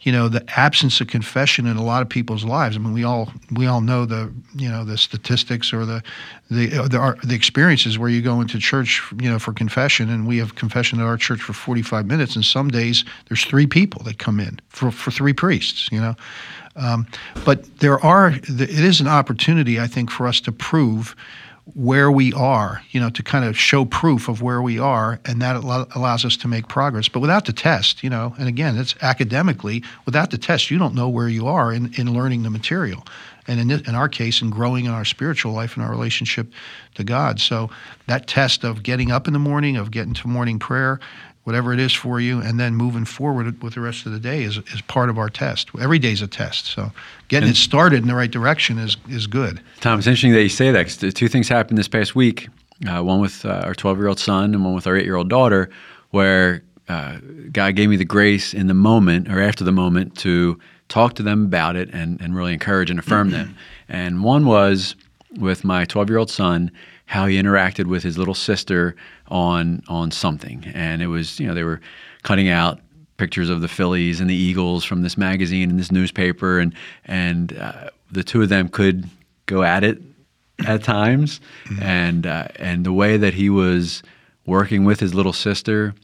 you 0.00 0.12
know 0.12 0.28
the 0.28 0.44
absence 0.58 1.00
of 1.00 1.08
confession 1.08 1.66
in 1.66 1.76
a 1.76 1.82
lot 1.82 2.02
of 2.02 2.08
people's 2.08 2.44
lives. 2.44 2.76
I 2.76 2.78
mean, 2.78 2.92
we 2.92 3.04
all 3.04 3.32
we 3.52 3.66
all 3.66 3.80
know 3.80 4.04
the 4.04 4.32
you 4.54 4.68
know 4.68 4.84
the 4.84 4.96
statistics 4.96 5.72
or 5.72 5.84
the 5.84 6.02
the 6.50 6.78
uh, 6.78 6.88
the, 6.88 7.16
the 7.24 7.34
experiences 7.34 7.98
where 7.98 8.08
you 8.08 8.22
go 8.22 8.40
into 8.40 8.58
church 8.58 9.02
you 9.20 9.30
know 9.30 9.38
for 9.38 9.52
confession, 9.52 10.08
and 10.08 10.26
we 10.26 10.38
have 10.38 10.54
confession 10.54 11.00
at 11.00 11.06
our 11.06 11.16
church 11.16 11.40
for 11.40 11.52
forty 11.52 11.82
five 11.82 12.06
minutes, 12.06 12.36
and 12.36 12.44
some 12.44 12.68
days 12.68 13.04
there's 13.28 13.44
three 13.44 13.66
people 13.66 14.02
that 14.04 14.18
come 14.18 14.40
in 14.40 14.60
for 14.68 14.90
for 14.90 15.10
three 15.10 15.32
priests. 15.32 15.88
You 15.90 16.00
know. 16.00 16.14
Um, 16.76 17.08
but 17.44 17.80
there 17.80 17.98
are, 18.04 18.28
it 18.28 18.70
is 18.70 19.00
an 19.00 19.08
opportunity, 19.08 19.80
I 19.80 19.88
think, 19.88 20.12
for 20.12 20.28
us 20.28 20.40
to 20.42 20.52
prove 20.52 21.16
where 21.74 22.10
we 22.10 22.32
are, 22.32 22.82
you 22.90 23.00
know, 23.00 23.10
to 23.10 23.22
kind 23.22 23.44
of 23.44 23.58
show 23.58 23.84
proof 23.84 24.28
of 24.28 24.42
where 24.42 24.62
we 24.62 24.78
are, 24.78 25.20
and 25.24 25.42
that 25.42 25.56
allows 25.56 26.24
us 26.24 26.36
to 26.38 26.48
make 26.48 26.68
progress. 26.68 27.08
But 27.08 27.20
without 27.20 27.44
the 27.44 27.52
test, 27.52 28.02
you 28.02 28.10
know, 28.10 28.34
and 28.38 28.48
again, 28.48 28.76
it's 28.78 28.94
academically, 29.02 29.82
without 30.06 30.30
the 30.30 30.38
test, 30.38 30.70
you 30.70 30.78
don't 30.78 30.94
know 30.94 31.08
where 31.08 31.28
you 31.28 31.46
are 31.46 31.72
in, 31.72 31.92
in 31.94 32.12
learning 32.12 32.42
the 32.42 32.50
material. 32.50 33.04
And 33.46 33.60
in, 33.60 33.70
in 33.70 33.94
our 33.94 34.10
case, 34.10 34.42
in 34.42 34.50
growing 34.50 34.84
in 34.84 34.90
our 34.90 35.06
spiritual 35.06 35.52
life 35.52 35.74
and 35.74 35.84
our 35.84 35.90
relationship 35.90 36.52
to 36.96 37.04
God. 37.04 37.40
So 37.40 37.70
that 38.06 38.26
test 38.26 38.62
of 38.62 38.82
getting 38.82 39.10
up 39.10 39.26
in 39.26 39.32
the 39.32 39.38
morning, 39.38 39.76
of 39.76 39.90
getting 39.90 40.12
to 40.14 40.28
morning 40.28 40.58
prayer, 40.58 41.00
whatever 41.48 41.72
it 41.72 41.80
is 41.80 41.92
for 41.92 42.20
you, 42.20 42.40
and 42.40 42.60
then 42.60 42.74
moving 42.74 43.04
forward 43.04 43.62
with 43.62 43.74
the 43.74 43.80
rest 43.80 44.04
of 44.04 44.12
the 44.12 44.20
day 44.20 44.42
is, 44.42 44.58
is 44.58 44.82
part 44.82 45.08
of 45.08 45.18
our 45.18 45.30
test. 45.30 45.70
Every 45.80 45.98
day 45.98 46.12
is 46.12 46.20
a 46.20 46.26
test. 46.26 46.66
So 46.66 46.92
getting 47.28 47.48
and, 47.48 47.56
it 47.56 47.58
started 47.58 48.02
in 48.02 48.06
the 48.06 48.14
right 48.14 48.30
direction 48.30 48.78
is, 48.78 48.98
is 49.08 49.26
good. 49.26 49.60
Tom, 49.80 49.98
it's 49.98 50.06
interesting 50.06 50.32
that 50.32 50.42
you 50.42 50.50
say 50.50 50.70
that 50.70 50.86
because 50.86 51.14
two 51.14 51.26
things 51.26 51.48
happened 51.48 51.78
this 51.78 51.88
past 51.88 52.14
week 52.14 52.48
uh, 52.86 53.02
one 53.02 53.20
with 53.20 53.44
uh, 53.44 53.62
our 53.64 53.74
12 53.74 53.98
year 53.98 54.08
old 54.08 54.18
son 54.18 54.54
and 54.54 54.64
one 54.64 54.74
with 54.74 54.86
our 54.86 54.96
eight 54.96 55.04
year 55.04 55.16
old 55.16 55.28
daughter, 55.28 55.70
where 56.10 56.62
uh, 56.88 57.18
God 57.50 57.74
gave 57.76 57.88
me 57.88 57.96
the 57.96 58.04
grace 58.04 58.54
in 58.54 58.66
the 58.66 58.74
moment 58.74 59.28
or 59.28 59.40
after 59.40 59.64
the 59.64 59.72
moment 59.72 60.16
to 60.18 60.58
talk 60.88 61.14
to 61.14 61.22
them 61.22 61.44
about 61.44 61.76
it 61.76 61.90
and, 61.92 62.20
and 62.20 62.34
really 62.34 62.52
encourage 62.52 62.90
and 62.90 62.98
affirm 62.98 63.30
them. 63.30 63.56
And 63.90 64.22
one 64.22 64.44
was 64.44 64.96
with 65.38 65.64
my 65.64 65.86
12 65.86 66.10
year 66.10 66.18
old 66.18 66.30
son 66.30 66.70
how 67.08 67.26
he 67.26 67.40
interacted 67.40 67.86
with 67.86 68.02
his 68.02 68.18
little 68.18 68.34
sister 68.34 68.94
on 69.28 69.82
on 69.88 70.10
something, 70.10 70.62
and 70.74 71.02
it 71.02 71.06
was 71.06 71.40
you 71.40 71.46
know 71.46 71.54
they 71.54 71.64
were 71.64 71.80
cutting 72.22 72.48
out 72.48 72.80
pictures 73.16 73.48
of 73.48 73.62
the 73.62 73.68
Phillies 73.68 74.20
and 74.20 74.28
the 74.28 74.34
Eagles 74.34 74.84
from 74.84 75.02
this 75.02 75.16
magazine 75.16 75.70
and 75.70 75.78
this 75.78 75.90
newspaper, 75.90 76.58
and 76.58 76.74
and 77.06 77.58
uh, 77.58 77.88
the 78.12 78.22
two 78.22 78.42
of 78.42 78.50
them 78.50 78.68
could 78.68 79.08
go 79.46 79.62
at 79.62 79.84
it 79.84 80.00
at 80.66 80.84
times, 80.84 81.40
mm-hmm. 81.64 81.82
and 81.82 82.26
uh, 82.26 82.48
and 82.56 82.84
the 82.84 82.92
way 82.92 83.16
that 83.16 83.32
he 83.32 83.48
was 83.48 84.02
working 84.44 84.84
with 84.84 85.00
his 85.00 85.14
little 85.14 85.32
sister 85.32 85.94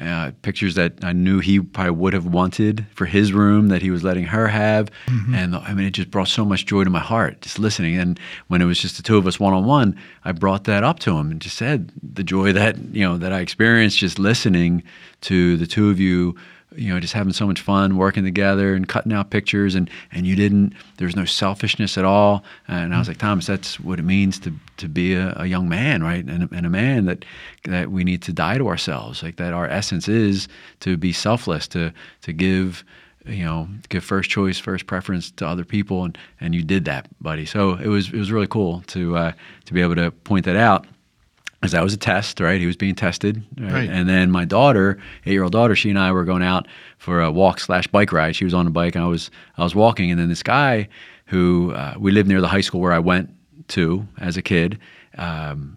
uh, 0.00 0.30
pictures 0.40 0.74
that 0.74 1.04
I 1.04 1.12
knew 1.12 1.40
he 1.40 1.60
probably 1.60 1.90
would 1.92 2.14
have 2.14 2.26
wanted 2.26 2.86
for 2.94 3.04
his 3.04 3.32
room 3.32 3.68
that 3.68 3.82
he 3.82 3.90
was 3.90 4.02
letting 4.02 4.24
her 4.24 4.48
have. 4.48 4.90
Mm-hmm. 5.06 5.34
And 5.34 5.56
I 5.56 5.74
mean, 5.74 5.86
it 5.86 5.90
just 5.90 6.10
brought 6.10 6.28
so 6.28 6.44
much 6.44 6.64
joy 6.66 6.84
to 6.84 6.90
my 6.90 6.98
heart 6.98 7.42
just 7.42 7.58
listening. 7.58 7.98
And 7.98 8.18
when 8.48 8.62
it 8.62 8.64
was 8.64 8.78
just 8.78 8.96
the 8.96 9.02
two 9.02 9.18
of 9.18 9.26
us 9.26 9.38
one 9.38 9.52
on 9.52 9.66
one, 9.66 9.98
I 10.24 10.32
brought 10.32 10.64
that 10.64 10.82
up 10.82 10.98
to 11.00 11.16
him 11.18 11.30
and 11.30 11.40
just 11.40 11.58
said 11.58 11.92
the 12.02 12.24
joy 12.24 12.52
that, 12.52 12.78
you 12.92 13.06
know, 13.06 13.18
that 13.18 13.32
I 13.32 13.40
experienced 13.40 13.98
just 13.98 14.18
listening 14.18 14.82
to 15.22 15.56
the 15.58 15.66
two 15.66 15.90
of 15.90 16.00
you 16.00 16.36
you 16.76 16.92
know, 16.92 17.00
just 17.00 17.12
having 17.12 17.32
so 17.32 17.46
much 17.46 17.60
fun 17.60 17.96
working 17.96 18.24
together 18.24 18.74
and 18.74 18.88
cutting 18.88 19.12
out 19.12 19.30
pictures, 19.30 19.74
and 19.74 19.90
and 20.10 20.26
you 20.26 20.36
didn't. 20.36 20.74
There 20.96 21.06
was 21.06 21.16
no 21.16 21.24
selfishness 21.24 21.98
at 21.98 22.04
all. 22.04 22.44
And 22.68 22.94
I 22.94 22.98
was 22.98 23.08
like, 23.08 23.18
Thomas, 23.18 23.46
that's 23.46 23.78
what 23.80 23.98
it 23.98 24.04
means 24.04 24.38
to 24.40 24.52
to 24.78 24.88
be 24.88 25.14
a, 25.14 25.34
a 25.36 25.46
young 25.46 25.68
man, 25.68 26.02
right? 26.02 26.24
And, 26.24 26.50
and 26.52 26.66
a 26.66 26.70
man 26.70 27.06
that 27.06 27.24
that 27.64 27.90
we 27.90 28.04
need 28.04 28.22
to 28.22 28.32
die 28.32 28.58
to 28.58 28.68
ourselves. 28.68 29.22
Like 29.22 29.36
that, 29.36 29.52
our 29.52 29.66
essence 29.66 30.08
is 30.08 30.48
to 30.80 30.96
be 30.96 31.12
selfless, 31.12 31.68
to 31.68 31.92
to 32.22 32.32
give 32.32 32.84
you 33.26 33.44
know 33.44 33.68
give 33.88 34.02
first 34.04 34.30
choice 34.30 34.58
first 34.58 34.86
preference 34.86 35.30
to 35.30 35.46
other 35.46 35.64
people 35.64 36.04
and 36.04 36.18
and 36.40 36.54
you 36.54 36.62
did 36.62 36.84
that 36.84 37.06
buddy 37.20 37.46
so 37.46 37.74
it 37.74 37.86
was 37.86 38.08
it 38.08 38.16
was 38.16 38.32
really 38.32 38.48
cool 38.48 38.82
to 38.88 39.16
uh, 39.16 39.32
to 39.64 39.72
be 39.72 39.80
able 39.80 39.94
to 39.94 40.10
point 40.10 40.44
that 40.44 40.56
out 40.56 40.86
because 41.62 41.70
that 41.70 41.84
was 41.84 41.94
a 41.94 41.96
test, 41.96 42.40
right? 42.40 42.60
He 42.60 42.66
was 42.66 42.74
being 42.74 42.96
tested, 42.96 43.40
right? 43.56 43.72
right. 43.72 43.88
And 43.88 44.08
then 44.08 44.32
my 44.32 44.44
daughter, 44.44 44.98
eight-year-old 45.24 45.52
daughter, 45.52 45.76
she 45.76 45.90
and 45.90 45.98
I 45.98 46.10
were 46.10 46.24
going 46.24 46.42
out 46.42 46.66
for 46.98 47.22
a 47.22 47.30
walk 47.30 47.60
slash 47.60 47.86
bike 47.86 48.10
ride. 48.10 48.34
She 48.34 48.44
was 48.44 48.52
on 48.52 48.66
a 48.66 48.70
bike, 48.70 48.96
and 48.96 49.04
I 49.04 49.06
was 49.06 49.30
I 49.56 49.62
was 49.62 49.72
walking. 49.72 50.10
And 50.10 50.18
then 50.18 50.28
this 50.28 50.42
guy, 50.42 50.88
who 51.26 51.72
uh, 51.72 51.94
we 51.96 52.10
lived 52.10 52.28
near 52.28 52.40
the 52.40 52.48
high 52.48 52.62
school 52.62 52.80
where 52.80 52.92
I 52.92 52.98
went 52.98 53.30
to 53.68 54.08
as 54.18 54.36
a 54.36 54.42
kid. 54.42 54.80
Um, 55.16 55.76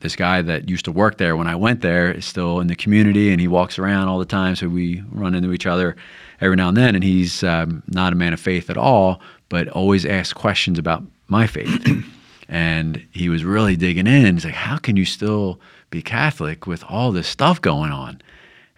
this 0.00 0.16
guy 0.16 0.42
that 0.42 0.68
used 0.68 0.86
to 0.86 0.92
work 0.92 1.18
there 1.18 1.36
when 1.36 1.46
I 1.46 1.54
went 1.54 1.80
there 1.80 2.10
is 2.10 2.24
still 2.24 2.58
in 2.58 2.66
the 2.66 2.74
community, 2.74 3.30
and 3.30 3.40
he 3.40 3.46
walks 3.46 3.78
around 3.78 4.08
all 4.08 4.18
the 4.18 4.24
time. 4.24 4.56
So 4.56 4.68
we 4.68 5.04
run 5.12 5.36
into 5.36 5.52
each 5.52 5.66
other 5.66 5.94
every 6.40 6.56
now 6.56 6.68
and 6.68 6.76
then. 6.76 6.96
And 6.96 7.04
he's 7.04 7.44
um, 7.44 7.84
not 7.86 8.12
a 8.12 8.16
man 8.16 8.32
of 8.32 8.40
faith 8.40 8.68
at 8.68 8.76
all, 8.76 9.20
but 9.48 9.68
always 9.68 10.04
asks 10.04 10.32
questions 10.32 10.76
about 10.76 11.04
my 11.28 11.46
faith. 11.46 12.04
And 12.50 13.06
he 13.12 13.28
was 13.28 13.44
really 13.44 13.76
digging 13.76 14.08
in. 14.08 14.34
He's 14.34 14.44
like, 14.44 14.54
"How 14.54 14.76
can 14.76 14.96
you 14.96 15.06
still 15.06 15.60
be 15.88 16.02
Catholic 16.02 16.66
with 16.66 16.84
all 16.88 17.12
this 17.12 17.28
stuff 17.28 17.62
going 17.62 17.92
on?" 17.92 18.20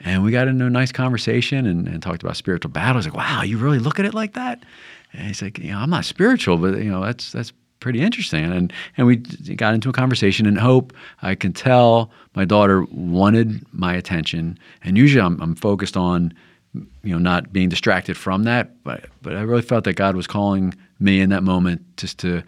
And 0.04 0.22
we 0.22 0.30
got 0.30 0.46
into 0.46 0.66
a 0.66 0.70
nice 0.70 0.92
conversation 0.92 1.64
and, 1.66 1.88
and 1.88 2.02
talked 2.02 2.22
about 2.22 2.36
spiritual 2.36 2.70
battles. 2.70 3.06
Like, 3.06 3.16
wow, 3.16 3.42
you 3.42 3.56
really 3.56 3.78
look 3.78 3.98
at 3.98 4.04
it 4.04 4.14
like 4.14 4.34
that? 4.34 4.62
And 5.12 5.26
he's 5.26 5.40
like, 5.42 5.58
you 5.58 5.72
know, 5.72 5.78
I'm 5.78 5.90
not 5.90 6.04
spiritual, 6.04 6.58
but 6.58 6.78
you 6.78 6.90
know, 6.90 7.02
that's 7.02 7.32
that's 7.32 7.52
pretty 7.80 8.00
interesting. 8.00 8.44
And 8.44 8.72
and 8.96 9.06
we 9.06 9.16
got 9.16 9.74
into 9.74 9.88
a 9.88 9.92
conversation. 9.92 10.46
And 10.46 10.58
hope 10.58 10.92
I 11.22 11.34
can 11.34 11.52
tell 11.52 12.10
my 12.34 12.44
daughter 12.44 12.84
wanted 12.90 13.64
my 13.72 13.94
attention. 13.94 14.58
And 14.84 14.98
usually 14.98 15.22
I'm, 15.22 15.40
I'm 15.40 15.54
focused 15.54 15.96
on 15.96 16.34
you 16.74 17.12
know 17.12 17.18
not 17.18 17.52
being 17.52 17.68
distracted 17.68 18.16
from 18.16 18.44
that. 18.44 18.82
But 18.84 19.04
but 19.22 19.36
I 19.36 19.42
really 19.42 19.62
felt 19.62 19.84
that 19.84 19.94
God 19.94 20.16
was 20.16 20.26
calling 20.26 20.74
me 20.98 21.20
in 21.20 21.30
that 21.30 21.42
moment 21.42 21.96
just 21.96 22.18
to 22.20 22.42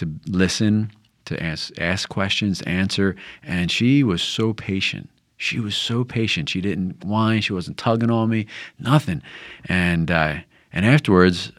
to 0.00 0.10
listen, 0.26 0.90
to 1.26 1.42
ask 1.42 1.78
ask 1.78 2.08
questions, 2.08 2.62
answer, 2.62 3.16
and 3.42 3.70
she 3.70 4.02
was 4.02 4.22
so 4.22 4.52
patient. 4.52 5.10
She 5.36 5.60
was 5.60 5.76
so 5.76 6.04
patient. 6.04 6.48
She 6.48 6.60
didn't 6.60 7.04
whine. 7.04 7.42
She 7.42 7.52
wasn't 7.52 7.76
tugging 7.76 8.10
on 8.10 8.30
me. 8.30 8.46
Nothing. 8.78 9.22
And 9.66 10.10
uh, 10.10 10.36
and 10.72 10.86
afterwards, 10.86 11.52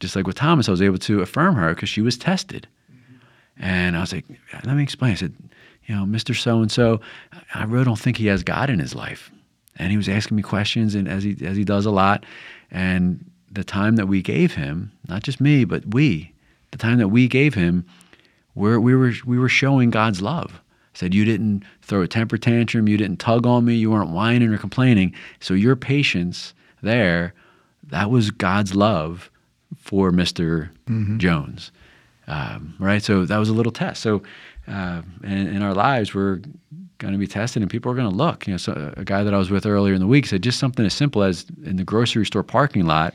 just 0.00 0.16
like 0.16 0.26
with 0.26 0.36
Thomas, 0.36 0.68
I 0.68 0.72
was 0.72 0.82
able 0.82 0.98
to 0.98 1.20
affirm 1.20 1.54
her 1.54 1.74
because 1.74 1.88
she 1.88 2.02
was 2.02 2.18
tested. 2.18 2.66
And 3.60 3.96
I 3.96 4.00
was 4.00 4.12
like, 4.12 4.24
let 4.64 4.76
me 4.76 4.82
explain. 4.82 5.12
I 5.12 5.16
said, 5.16 5.34
you 5.86 5.94
know, 5.94 6.04
Mr. 6.04 6.36
So 6.36 6.60
and 6.60 6.70
So, 6.70 7.00
I 7.54 7.64
really 7.64 7.84
don't 7.84 7.98
think 7.98 8.16
he 8.16 8.26
has 8.26 8.44
God 8.44 8.70
in 8.70 8.78
his 8.78 8.94
life. 8.94 9.32
And 9.76 9.90
he 9.90 9.96
was 9.96 10.08
asking 10.08 10.36
me 10.36 10.42
questions, 10.42 10.94
and 10.96 11.08
as 11.08 11.22
he 11.22 11.36
as 11.44 11.56
he 11.56 11.64
does 11.64 11.86
a 11.86 11.92
lot, 11.92 12.26
and 12.70 13.24
the 13.50 13.64
time 13.64 13.96
that 13.96 14.06
we 14.06 14.22
gave 14.22 14.54
him, 14.54 14.90
not 15.08 15.22
just 15.22 15.40
me, 15.40 15.64
but 15.64 15.94
we, 15.94 16.32
the 16.70 16.78
time 16.78 16.98
that 16.98 17.08
we 17.08 17.28
gave 17.28 17.54
him, 17.54 17.84
we're, 18.54 18.80
we 18.80 18.94
were 18.94 19.12
we 19.24 19.38
were 19.38 19.48
showing 19.48 19.90
God's 19.90 20.20
love. 20.20 20.60
Said 20.94 21.14
you 21.14 21.24
didn't 21.24 21.62
throw 21.82 22.02
a 22.02 22.08
temper 22.08 22.36
tantrum, 22.36 22.88
you 22.88 22.96
didn't 22.96 23.20
tug 23.20 23.46
on 23.46 23.64
me, 23.64 23.74
you 23.74 23.90
weren't 23.90 24.10
whining 24.10 24.52
or 24.52 24.58
complaining. 24.58 25.14
So 25.38 25.54
your 25.54 25.76
patience 25.76 26.54
there, 26.82 27.34
that 27.84 28.10
was 28.10 28.32
God's 28.32 28.74
love 28.74 29.30
for 29.76 30.10
mister 30.10 30.72
mm-hmm. 30.86 31.18
Jones, 31.18 31.70
um, 32.26 32.74
right? 32.80 33.02
So 33.02 33.24
that 33.24 33.38
was 33.38 33.48
a 33.48 33.52
little 33.52 33.70
test. 33.70 34.02
So 34.02 34.22
uh, 34.66 35.02
in, 35.22 35.46
in, 35.46 35.62
our 35.62 35.72
lives, 35.72 36.14
we're 36.14 36.40
going 36.98 37.12
to 37.12 37.18
be 37.18 37.26
tested, 37.26 37.62
and 37.62 37.70
people 37.70 37.90
are 37.92 37.94
going 37.94 38.10
to 38.10 38.14
look. 38.14 38.46
You 38.46 38.54
know, 38.54 38.58
so 38.58 38.92
a 38.96 39.04
guy 39.04 39.22
that 39.22 39.32
I 39.32 39.38
was 39.38 39.50
with 39.50 39.66
earlier 39.66 39.94
in 39.94 40.00
the 40.00 40.06
week 40.06 40.26
said 40.26 40.42
just 40.42 40.58
something 40.58 40.84
as 40.84 40.94
simple 40.94 41.22
as 41.22 41.46
in 41.64 41.76
the 41.76 41.84
grocery 41.84 42.26
store 42.26 42.42
parking 42.42 42.86
lot. 42.86 43.14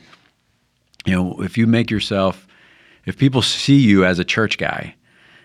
You 1.04 1.12
know, 1.12 1.42
if 1.42 1.58
you 1.58 1.66
make 1.66 1.90
yourself, 1.90 2.46
if 3.06 3.16
people 3.16 3.42
see 3.42 3.76
you 3.76 4.04
as 4.04 4.18
a 4.18 4.24
church 4.24 4.58
guy, 4.58 4.94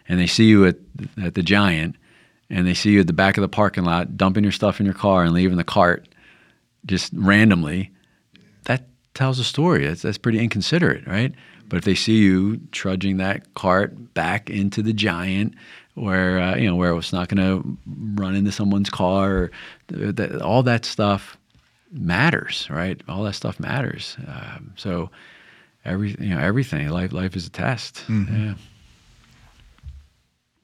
and 0.07 0.19
they 0.19 0.27
see 0.27 0.45
you 0.45 0.65
at 0.65 0.75
at 1.21 1.35
the 1.35 1.43
Giant, 1.43 1.95
and 2.49 2.67
they 2.67 2.73
see 2.73 2.91
you 2.91 3.01
at 3.01 3.07
the 3.07 3.13
back 3.13 3.37
of 3.37 3.41
the 3.41 3.49
parking 3.49 3.83
lot 3.83 4.17
dumping 4.17 4.43
your 4.43 4.51
stuff 4.51 4.79
in 4.79 4.85
your 4.85 4.95
car 4.95 5.23
and 5.23 5.33
leaving 5.33 5.57
the 5.57 5.63
cart 5.63 6.07
just 6.85 7.11
randomly, 7.13 7.91
that 8.63 8.87
tells 9.13 9.39
a 9.39 9.43
story. 9.43 9.85
That's, 9.85 10.01
that's 10.01 10.17
pretty 10.17 10.39
inconsiderate, 10.39 11.05
right? 11.05 11.33
But 11.67 11.77
if 11.77 11.83
they 11.83 11.93
see 11.95 12.17
you 12.17 12.59
trudging 12.71 13.17
that 13.17 13.53
cart 13.53 14.13
back 14.13 14.49
into 14.49 14.81
the 14.81 14.93
Giant 14.93 15.53
where 15.99 16.39
uh, 16.39 16.55
you 16.55 16.65
know 16.65 16.75
where 16.75 16.95
it's 16.95 17.13
not 17.13 17.27
going 17.27 17.45
to 17.45 17.77
run 18.21 18.35
into 18.35 18.51
someone's 18.51 18.89
car. 18.89 19.31
Or 19.31 19.51
th- 20.11 20.31
all 20.41 20.63
that 20.63 20.85
stuff 20.85 21.37
matters, 21.91 22.67
right? 22.69 23.01
All 23.07 23.23
that 23.23 23.33
stuff 23.33 23.59
matters. 23.59 24.15
Um, 24.27 24.73
so 24.77 25.11
every 25.89 26.15
you 26.19 26.29
know 26.29 26.39
everything 26.39 26.87
life 26.89 27.11
life 27.11 27.35
is 27.35 27.47
a 27.47 27.49
test. 27.49 28.03
Mm-hmm. 28.07 28.47
Yeah. 28.47 28.53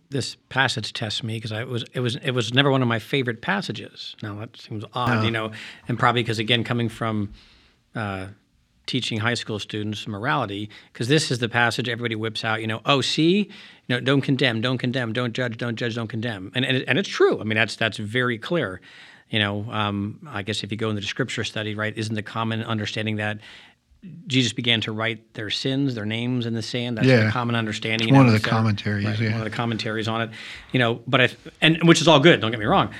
This 0.09 0.35
passage 0.49 0.93
tests 0.93 1.23
me 1.23 1.35
because 1.35 1.51
I 1.51 1.63
was 1.63 1.83
it 1.93 1.99
was 1.99 2.15
it 2.17 2.31
was 2.31 2.53
never 2.53 2.71
one 2.71 2.81
of 2.81 2.87
my 2.87 2.99
favorite 2.99 3.41
passages. 3.41 4.15
Now 4.21 4.35
that 4.35 4.55
seems 4.57 4.85
odd, 4.93 5.25
you 5.25 5.31
know, 5.31 5.51
and 5.87 5.99
probably 5.99 6.23
because 6.23 6.39
again 6.39 6.63
coming 6.63 6.89
from. 6.89 7.33
Uh, 7.95 8.27
teaching 8.85 9.17
high 9.19 9.33
school 9.33 9.57
students 9.59 10.07
morality 10.07 10.69
because 10.93 11.07
this 11.07 11.31
is 11.31 11.39
the 11.39 11.49
passage 11.49 11.89
everybody 11.89 12.15
whips 12.15 12.43
out. 12.43 12.61
You 12.61 12.67
know, 12.67 12.81
oh, 12.85 13.01
see, 13.01 13.37
you 13.37 13.49
know, 13.89 13.99
don't 13.99 14.21
condemn, 14.21 14.61
don't 14.61 14.77
condemn, 14.77 15.13
don't 15.13 15.33
judge, 15.33 15.57
don't 15.57 15.75
judge, 15.75 15.95
don't 15.95 16.07
condemn, 16.07 16.51
and 16.55 16.65
and, 16.65 16.83
and 16.87 16.99
it's 16.99 17.09
true. 17.09 17.39
I 17.39 17.43
mean, 17.43 17.55
that's 17.55 17.75
that's 17.75 17.97
very 17.97 18.37
clear. 18.37 18.81
You 19.29 19.39
know, 19.39 19.65
um, 19.71 20.19
I 20.27 20.43
guess 20.43 20.63
if 20.63 20.71
you 20.71 20.77
go 20.77 20.89
into 20.89 21.01
the 21.01 21.07
scripture 21.07 21.43
study, 21.43 21.73
right, 21.73 21.97
isn't 21.97 22.13
the 22.13 22.21
common 22.21 22.63
understanding 22.63 23.15
that 23.15 23.39
Jesus 24.27 24.53
began 24.53 24.81
to 24.81 24.91
write 24.91 25.33
their 25.33 25.49
sins, 25.49 25.95
their 25.95 26.05
names 26.05 26.45
in 26.45 26.53
the 26.53 26.61
sand. 26.61 26.97
That's 26.97 27.07
yeah. 27.07 27.25
the 27.25 27.31
common 27.31 27.55
understanding. 27.55 28.09
It's 28.09 28.15
one 28.15 28.27
of 28.27 28.33
the 28.33 28.39
commentaries, 28.39 29.05
right, 29.05 29.19
yeah. 29.19 29.31
One 29.31 29.41
of 29.41 29.43
the 29.43 29.55
commentaries 29.55 30.07
on 30.07 30.21
it. 30.21 30.29
You 30.71 30.79
know, 30.79 31.01
but 31.07 31.21
I 31.21 31.29
and 31.61 31.87
which 31.87 32.01
is 32.01 32.07
all 32.07 32.19
good. 32.19 32.41
Don't 32.41 32.51
get 32.51 32.59
me 32.59 32.65
wrong, 32.65 32.91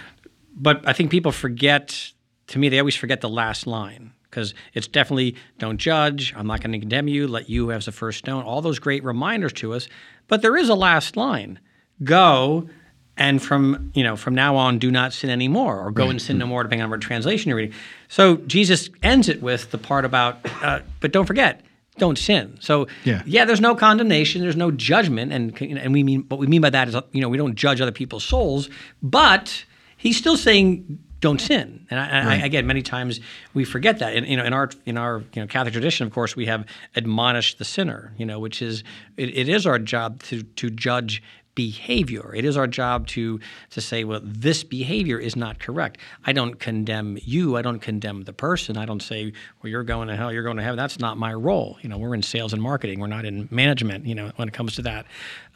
but 0.56 0.88
I 0.88 0.94
think 0.94 1.12
people 1.12 1.32
forget. 1.32 2.12
To 2.50 2.60
me, 2.60 2.70
they 2.70 2.78
always 2.78 2.96
forget 2.96 3.22
the 3.22 3.30
last 3.30 3.66
line 3.66 4.14
because 4.30 4.54
it's 4.74 4.88
definitely 4.88 5.36
don't 5.58 5.78
judge. 5.78 6.32
I'm 6.36 6.46
not 6.46 6.62
going 6.62 6.74
to 6.74 6.80
condemn 6.80 7.08
you. 7.08 7.28
Let 7.28 7.50
you 7.50 7.70
have 7.70 7.84
the 7.86 7.92
first 7.92 8.20
stone. 8.20 8.44
All 8.44 8.62
those 8.62 8.78
great 8.78 9.04
reminders 9.04 9.54
to 9.54 9.74
us. 9.74 9.88
But 10.28 10.44
there 10.44 10.56
is 10.56 10.70
a 10.70 10.76
last 10.76 11.18
line: 11.18 11.60
go 12.04 12.70
and 13.18 13.42
from 13.42 13.92
you 13.94 14.04
know 14.04 14.16
from 14.16 14.36
now 14.36 14.56
on 14.56 14.80
do 14.80 14.92
not 14.92 15.14
sin 15.14 15.30
anymore 15.30 15.86
or 15.86 15.92
go 15.92 16.04
right. 16.04 16.12
and 16.12 16.22
sin 16.22 16.38
no 16.38 16.46
more 16.46 16.64
depending 16.64 16.84
on 16.84 16.90
what 16.90 17.02
translation 17.02 17.50
you're 17.50 17.58
reading 17.58 17.76
so 18.08 18.38
jesus 18.38 18.90
ends 19.04 19.30
it 19.30 19.42
with 19.42 19.72
the 19.72 19.78
part 19.78 20.06
about 20.06 20.40
uh, 20.64 20.80
but 21.00 21.12
don't 21.12 21.26
forget 21.26 21.62
don't 21.98 22.18
sin 22.18 22.58
so 22.60 22.88
yeah. 23.04 23.22
yeah 23.26 23.46
there's 23.46 23.62
no 23.62 23.76
condemnation 23.76 24.42
there's 24.42 24.56
no 24.56 24.72
judgment 24.72 25.32
and 25.32 25.60
and 25.62 25.94
we 25.94 26.04
mean 26.04 26.26
what 26.28 26.40
we 26.40 26.48
mean 26.48 26.62
by 26.62 26.70
that 26.70 26.88
is 26.88 26.96
you 27.12 27.22
know 27.22 27.30
we 27.30 27.38
don't 27.38 27.56
judge 27.56 27.80
other 27.80 27.92
people's 27.92 28.24
souls 28.24 28.70
but 29.02 29.66
he's 29.98 30.18
still 30.18 30.38
saying 30.38 31.00
don't 31.22 31.42
sin. 31.42 31.88
And 31.90 32.00
I, 32.00 32.26
right. 32.26 32.44
I, 32.44 32.46
again, 32.46 32.68
many 32.68 32.84
times 32.84 33.20
we 33.56 33.66
forget 33.66 33.98
that. 33.98 34.16
And 34.16 34.28
you 34.28 34.38
know, 34.38 34.46
in 34.46 34.54
our 34.54 34.70
in 34.86 34.96
our 34.96 35.24
you 35.34 35.42
know 35.42 35.48
Catholic 35.48 35.74
tradition, 35.74 36.06
of 36.06 36.14
course, 36.14 36.36
we 36.36 36.46
have 36.46 36.68
admonished 36.96 37.58
the 37.58 37.66
sinner. 37.66 38.14
You 38.18 38.28
know, 38.28 38.38
which 38.38 38.62
is 38.62 38.84
it, 39.18 39.36
it 39.36 39.50
is 39.50 39.66
our 39.66 39.80
job 39.80 40.22
to 40.24 40.44
to 40.44 40.70
judge 40.70 41.24
behavior. 41.56 42.34
It 42.36 42.46
is 42.46 42.58
our 42.58 42.68
job 42.68 43.08
to 43.08 43.40
to 43.72 43.82
say, 43.82 44.04
well, 44.04 44.22
this 44.24 44.64
behavior 44.64 45.18
is 45.18 45.36
not 45.36 45.60
correct. 45.60 45.98
I 46.26 46.34
don't 46.34 46.60
condemn 46.60 47.18
you. 47.24 47.58
I 47.58 47.62
don't 47.62 47.80
condemn 47.80 48.24
the 48.24 48.34
person. 48.34 48.78
I 48.78 48.86
don't 48.86 49.02
say, 49.02 49.34
well, 49.62 49.70
you're 49.70 49.84
going 49.84 50.10
to 50.10 50.16
hell. 50.16 50.32
You're 50.32 50.44
going 50.44 50.58
to 50.58 50.64
heaven. 50.64 50.78
That's 50.78 51.00
not 51.00 51.18
my 51.18 51.34
role. 51.34 51.78
You 51.82 51.90
know, 51.90 51.98
we're 51.98 52.14
in 52.14 52.24
sales 52.24 52.54
and 52.54 52.62
marketing. 52.62 53.00
We're 53.00 53.08
not 53.08 53.26
in 53.26 53.48
management. 53.52 54.06
You 54.06 54.16
know, 54.16 54.32
when 54.36 54.48
it 54.48 54.54
comes 54.54 54.76
to 54.76 54.84
that. 54.84 55.06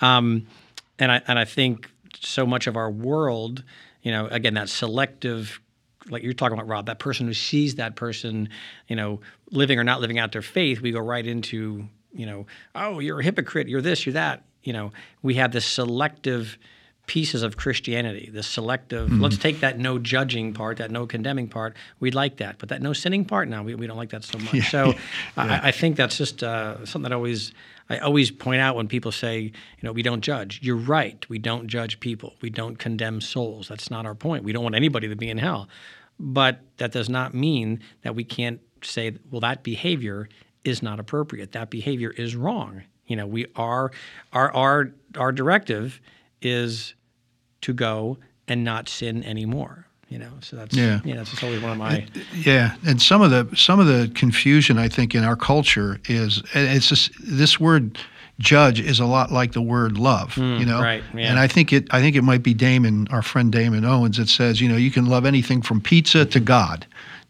Um, 0.01 0.47
and 0.97 1.11
I 1.11 1.21
and 1.27 1.37
I 1.37 1.45
think 1.45 1.91
so 2.21 2.45
much 2.45 2.65
of 2.67 2.75
our 2.75 2.89
world 2.89 3.63
you 4.01 4.11
know, 4.11 4.27
again, 4.27 4.53
that 4.53 4.69
selective, 4.69 5.59
like 6.09 6.23
you're 6.23 6.33
talking 6.33 6.57
about, 6.57 6.67
Rob, 6.67 6.85
that 6.85 6.99
person 6.99 7.27
who 7.27 7.33
sees 7.33 7.75
that 7.75 7.95
person, 7.95 8.49
you 8.87 8.95
know, 8.95 9.19
living 9.51 9.79
or 9.79 9.83
not 9.83 10.01
living 10.01 10.19
out 10.19 10.31
their 10.31 10.41
faith, 10.41 10.81
we 10.81 10.91
go 10.91 10.99
right 10.99 11.25
into, 11.25 11.87
you 12.13 12.25
know, 12.25 12.45
oh, 12.75 12.99
you're 12.99 13.19
a 13.19 13.23
hypocrite, 13.23 13.67
you're 13.67 13.81
this, 13.81 14.05
you're 14.05 14.13
that. 14.13 14.43
You 14.63 14.73
know, 14.73 14.91
we 15.21 15.35
have 15.35 15.51
this 15.51 15.65
selective 15.65 16.57
pieces 17.09 17.41
of 17.41 17.57
Christianity, 17.57 18.29
the 18.31 18.43
selective, 18.43 19.09
mm-hmm. 19.09 19.19
let's 19.19 19.37
take 19.37 19.61
that 19.61 19.79
no 19.79 19.97
judging 19.97 20.53
part, 20.53 20.77
that 20.77 20.91
no 20.91 21.07
condemning 21.07 21.47
part. 21.47 21.75
We'd 21.99 22.13
like 22.13 22.37
that. 22.37 22.59
But 22.59 22.69
that 22.69 22.83
no 22.83 22.93
sinning 22.93 23.25
part, 23.25 23.49
now 23.49 23.63
we, 23.63 23.73
we 23.73 23.87
don't 23.87 23.97
like 23.97 24.11
that 24.11 24.23
so 24.23 24.37
much. 24.37 24.53
Yeah. 24.53 24.63
So 24.63 24.85
yeah. 24.87 24.93
I, 25.35 25.69
I, 25.69 25.71
think 25.71 25.95
that's 25.95 26.19
just 26.19 26.43
uh, 26.43 26.85
something 26.85 27.09
that 27.09 27.15
always 27.15 27.51
I 27.89 27.97
always 27.97 28.29
point 28.29 28.61
out 28.61 28.75
when 28.75 28.87
people 28.87 29.11
say, 29.11 29.39
you 29.41 29.51
know, 29.81 29.91
we 29.91 30.03
don't 30.03 30.21
judge. 30.21 30.59
You're 30.61 30.75
right. 30.75 31.27
We 31.27 31.39
don't 31.39 31.67
judge 31.67 31.99
people. 31.99 32.35
We 32.41 32.51
don't 32.51 32.77
condemn 32.77 33.21
souls. 33.21 33.67
That's 33.67 33.89
not 33.89 34.05
our 34.05 34.13
point. 34.13 34.43
We 34.43 34.53
don't 34.53 34.61
want 34.61 34.75
anybody 34.75 35.07
to 35.07 35.15
be 35.15 35.31
in 35.31 35.39
hell. 35.39 35.67
But 36.19 36.61
that 36.77 36.91
does 36.91 37.09
not 37.09 37.33
mean 37.33 37.79
that 38.03 38.13
we 38.13 38.23
can't 38.23 38.61
say, 38.83 39.13
well, 39.31 39.41
that 39.41 39.63
behavior 39.63 40.29
is 40.63 40.83
not 40.83 40.99
appropriate. 40.99 41.53
That 41.53 41.71
behavior 41.71 42.11
is 42.11 42.35
wrong. 42.35 42.83
You 43.09 43.17
know, 43.17 43.27
we 43.27 43.47
are 43.57 43.91
our 44.31 44.55
our 44.55 44.91
our 45.17 45.33
directive 45.33 45.99
is 46.41 46.93
to 47.61 47.73
go 47.73 48.17
and 48.47 48.63
not 48.63 48.87
sin 48.87 49.23
anymore 49.25 49.85
you 50.09 50.17
know 50.17 50.31
so 50.41 50.55
that's 50.55 50.75
yeah. 50.75 50.99
you 51.05 51.13
know 51.13 51.23
that's 51.23 51.43
always 51.43 51.61
one 51.61 51.71
of 51.71 51.77
my 51.77 52.05
yeah 52.33 52.75
and 52.85 53.01
some 53.01 53.21
of 53.21 53.29
the 53.29 53.47
some 53.55 53.79
of 53.79 53.85
the 53.85 54.11
confusion 54.15 54.77
i 54.77 54.89
think 54.89 55.13
in 55.13 55.23
our 55.23 55.35
culture 55.35 55.99
is 56.07 56.41
it's 56.53 56.89
just 56.89 57.11
this 57.21 57.59
word 57.59 57.97
judge 58.39 58.79
is 58.79 58.99
a 58.99 59.05
lot 59.05 59.31
like 59.31 59.51
the 59.51 59.61
word 59.61 59.97
love 59.97 60.33
mm, 60.35 60.59
you 60.59 60.65
know? 60.65 60.81
right 60.81 61.03
yeah. 61.13 61.29
and 61.29 61.39
i 61.39 61.47
think 61.47 61.71
it 61.71 61.87
i 61.91 62.01
think 62.01 62.15
it 62.15 62.23
might 62.23 62.41
be 62.41 62.53
damon 62.53 63.07
our 63.11 63.21
friend 63.21 63.51
damon 63.51 63.85
owens 63.85 64.17
that 64.17 64.29
says 64.29 64.59
you 64.59 64.67
know 64.67 64.77
you 64.77 64.91
can 64.91 65.05
love 65.05 65.25
anything 65.25 65.61
from 65.61 65.79
pizza 65.79 66.25
to 66.25 66.39
god 66.39 66.87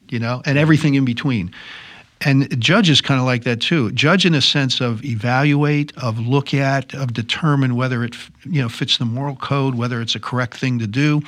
you 0.10 0.20
know 0.20 0.42
and 0.46 0.58
everything 0.58 0.96
in 0.96 1.04
between 1.04 1.54
and 2.22 2.60
judge 2.60 2.90
is 2.90 3.00
kind 3.00 3.20
of 3.20 3.26
like 3.26 3.44
that 3.44 3.62
too. 3.62 3.92
Judge 3.92 4.26
in 4.26 4.34
a 4.34 4.42
sense 4.42 4.82
of 4.82 5.06
evaluate, 5.06 5.94
of 5.98 6.20
look 6.20 6.54
at, 6.54 6.94
of 6.94 7.14
determine 7.14 7.76
whether 7.76 8.04
it 8.04 8.16
you 8.44 8.62
know 8.62 8.68
fits 8.68 8.98
the 8.98 9.06
moral 9.06 9.38
code, 9.38 9.76
whether 9.76 10.02
it's 10.02 10.16
a 10.16 10.20
correct 10.20 10.58
thing 10.58 10.80
to 10.80 10.88
do. 10.88 11.22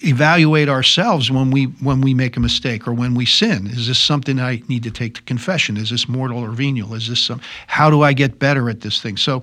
Evaluate 0.00 0.68
ourselves 0.68 1.30
when 1.30 1.50
we 1.50 1.64
when 1.64 2.00
we 2.00 2.14
make 2.14 2.36
a 2.36 2.40
mistake 2.40 2.86
or 2.86 2.92
when 2.92 3.14
we 3.14 3.26
sin. 3.26 3.66
Is 3.66 3.88
this 3.88 3.98
something 3.98 4.38
I 4.38 4.62
need 4.68 4.84
to 4.84 4.92
take 4.92 5.16
to 5.16 5.22
confession? 5.22 5.76
Is 5.76 5.90
this 5.90 6.08
mortal 6.08 6.38
or 6.38 6.50
venial? 6.52 6.94
Is 6.94 7.08
this 7.08 7.20
some? 7.20 7.40
How 7.66 7.90
do 7.90 8.02
I 8.02 8.12
get 8.12 8.38
better 8.38 8.70
at 8.70 8.82
this 8.82 9.02
thing? 9.02 9.16
So, 9.16 9.42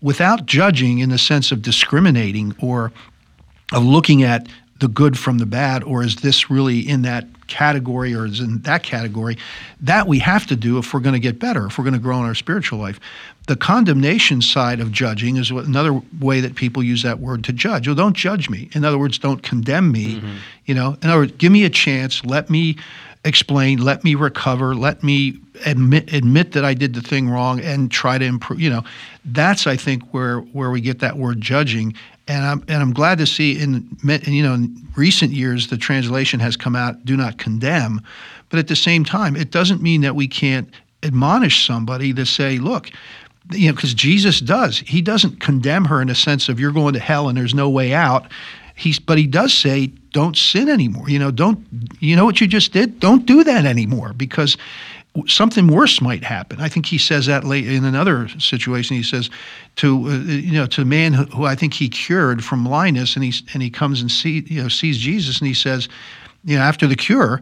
without 0.00 0.46
judging 0.46 0.98
in 0.98 1.10
the 1.10 1.18
sense 1.18 1.52
of 1.52 1.62
discriminating 1.62 2.56
or 2.58 2.90
of 3.72 3.84
looking 3.84 4.24
at 4.24 4.48
the 4.82 4.88
good 4.88 5.16
from 5.16 5.38
the 5.38 5.46
bad, 5.46 5.84
or 5.84 6.02
is 6.02 6.16
this 6.16 6.50
really 6.50 6.80
in 6.80 7.02
that 7.02 7.24
category 7.46 8.12
or 8.12 8.26
is 8.26 8.40
in 8.40 8.60
that 8.62 8.82
category? 8.82 9.38
That 9.80 10.08
we 10.08 10.18
have 10.18 10.44
to 10.48 10.56
do 10.56 10.76
if 10.78 10.92
we're 10.92 11.00
going 11.00 11.14
to 11.14 11.20
get 11.20 11.38
better, 11.38 11.66
if 11.66 11.78
we're 11.78 11.84
going 11.84 11.94
to 11.94 12.00
grow 12.00 12.18
in 12.18 12.24
our 12.24 12.34
spiritual 12.34 12.80
life. 12.80 12.98
The 13.46 13.54
condemnation 13.54 14.42
side 14.42 14.80
of 14.80 14.90
judging 14.90 15.36
is 15.36 15.52
another 15.52 16.02
way 16.20 16.40
that 16.40 16.56
people 16.56 16.82
use 16.82 17.04
that 17.04 17.20
word 17.20 17.44
to 17.44 17.52
judge. 17.52 17.86
Well, 17.86 17.94
don't 17.94 18.16
judge 18.16 18.50
me. 18.50 18.70
In 18.72 18.84
other 18.84 18.98
words, 18.98 19.18
don't 19.18 19.42
condemn 19.42 19.92
me. 19.92 20.16
Mm-hmm. 20.16 20.36
You 20.66 20.74
know, 20.74 20.96
in 21.00 21.08
other 21.08 21.20
words, 21.20 21.32
give 21.38 21.52
me 21.52 21.64
a 21.64 21.70
chance. 21.70 22.24
Let 22.24 22.50
me 22.50 22.76
explain. 23.24 23.78
Let 23.78 24.02
me 24.02 24.16
recover. 24.16 24.74
Let 24.74 25.04
me 25.04 25.38
admit 25.64 26.12
admit 26.12 26.52
that 26.52 26.64
I 26.64 26.74
did 26.74 26.94
the 26.94 27.02
thing 27.02 27.28
wrong 27.28 27.60
and 27.60 27.88
try 27.88 28.18
to 28.18 28.24
improve. 28.24 28.60
You 28.60 28.70
know, 28.70 28.82
that's 29.24 29.68
I 29.68 29.76
think 29.76 30.12
where 30.12 30.40
where 30.40 30.72
we 30.72 30.80
get 30.80 30.98
that 30.98 31.18
word 31.18 31.40
judging 31.40 31.94
and 32.28 32.44
I'm 32.44 32.64
and 32.68 32.82
I'm 32.82 32.92
glad 32.92 33.18
to 33.18 33.26
see 33.26 33.58
in 33.60 33.88
you 34.26 34.42
know 34.42 34.54
in 34.54 34.76
recent 34.96 35.32
years 35.32 35.68
the 35.68 35.76
translation 35.76 36.40
has 36.40 36.56
come 36.56 36.76
out 36.76 37.04
do 37.04 37.16
not 37.16 37.38
condemn, 37.38 38.00
but 38.48 38.58
at 38.58 38.68
the 38.68 38.76
same 38.76 39.04
time 39.04 39.36
it 39.36 39.50
doesn't 39.50 39.82
mean 39.82 40.02
that 40.02 40.14
we 40.14 40.28
can't 40.28 40.68
admonish 41.02 41.66
somebody 41.66 42.12
to 42.14 42.24
say 42.24 42.58
look 42.58 42.90
you 43.50 43.68
know 43.68 43.74
because 43.74 43.94
Jesus 43.94 44.40
does. 44.40 44.78
He 44.78 45.02
doesn't 45.02 45.40
condemn 45.40 45.84
her 45.86 46.00
in 46.00 46.08
a 46.08 46.14
sense 46.14 46.48
of 46.48 46.60
you're 46.60 46.72
going 46.72 46.94
to 46.94 47.00
hell 47.00 47.28
and 47.28 47.36
there's 47.36 47.54
no 47.54 47.68
way 47.68 47.92
out. 47.92 48.30
He's 48.74 48.98
but 48.98 49.18
he 49.18 49.26
does 49.26 49.52
say 49.52 49.88
don't 50.12 50.36
sin 50.36 50.68
anymore. 50.68 51.08
You 51.08 51.18
know 51.18 51.30
don't 51.30 51.66
you 52.00 52.16
know 52.16 52.24
what 52.24 52.40
you 52.40 52.46
just 52.46 52.72
did? 52.72 53.00
Don't 53.00 53.26
do 53.26 53.44
that 53.44 53.64
anymore. 53.64 54.12
Because 54.12 54.56
something 55.26 55.66
worse 55.66 56.00
might 56.00 56.24
happen. 56.24 56.60
I 56.60 56.68
think 56.68 56.86
he 56.86 56.98
says 56.98 57.26
that 57.26 57.44
late 57.44 57.68
in 57.68 57.84
another 57.84 58.28
situation. 58.38 58.96
He 58.96 59.02
says 59.02 59.30
to 59.76 60.08
uh, 60.08 60.18
you 60.18 60.52
know 60.52 60.66
to 60.66 60.80
the 60.80 60.86
man 60.86 61.12
who, 61.12 61.24
who, 61.24 61.44
I 61.44 61.54
think 61.54 61.74
he 61.74 61.88
cured 61.88 62.44
from 62.44 62.64
blindness, 62.64 63.14
and 63.14 63.24
he 63.24 63.32
and 63.52 63.62
he 63.62 63.70
comes 63.70 64.00
and 64.00 64.10
see 64.10 64.44
you 64.46 64.62
know 64.62 64.68
sees 64.68 64.98
Jesus, 64.98 65.38
and 65.38 65.48
he 65.48 65.54
says, 65.54 65.88
you 66.44 66.56
know, 66.56 66.62
after 66.62 66.86
the 66.86 66.96
cure, 66.96 67.40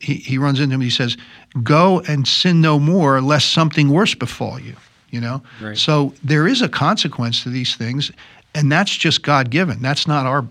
he, 0.00 0.14
he 0.14 0.38
runs 0.38 0.60
into 0.60 0.74
him. 0.74 0.80
He 0.80 0.90
says, 0.90 1.16
"Go 1.62 2.00
and 2.00 2.26
sin 2.26 2.60
no 2.60 2.78
more, 2.78 3.20
lest 3.20 3.50
something 3.50 3.90
worse 3.90 4.14
befall 4.14 4.58
you." 4.58 4.76
You 5.10 5.20
know, 5.20 5.42
right. 5.60 5.76
so 5.76 6.14
there 6.22 6.46
is 6.46 6.62
a 6.62 6.68
consequence 6.68 7.42
to 7.42 7.50
these 7.50 7.74
things, 7.74 8.12
and 8.54 8.70
that's 8.70 8.96
just 8.96 9.22
God 9.22 9.50
given. 9.50 9.82
That's 9.82 10.06
not 10.06 10.24
our 10.24 10.46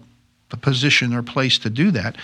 position 0.58 1.14
or 1.14 1.24
place 1.24 1.60
to 1.60 1.70
do 1.70 1.92
that. 1.92 2.18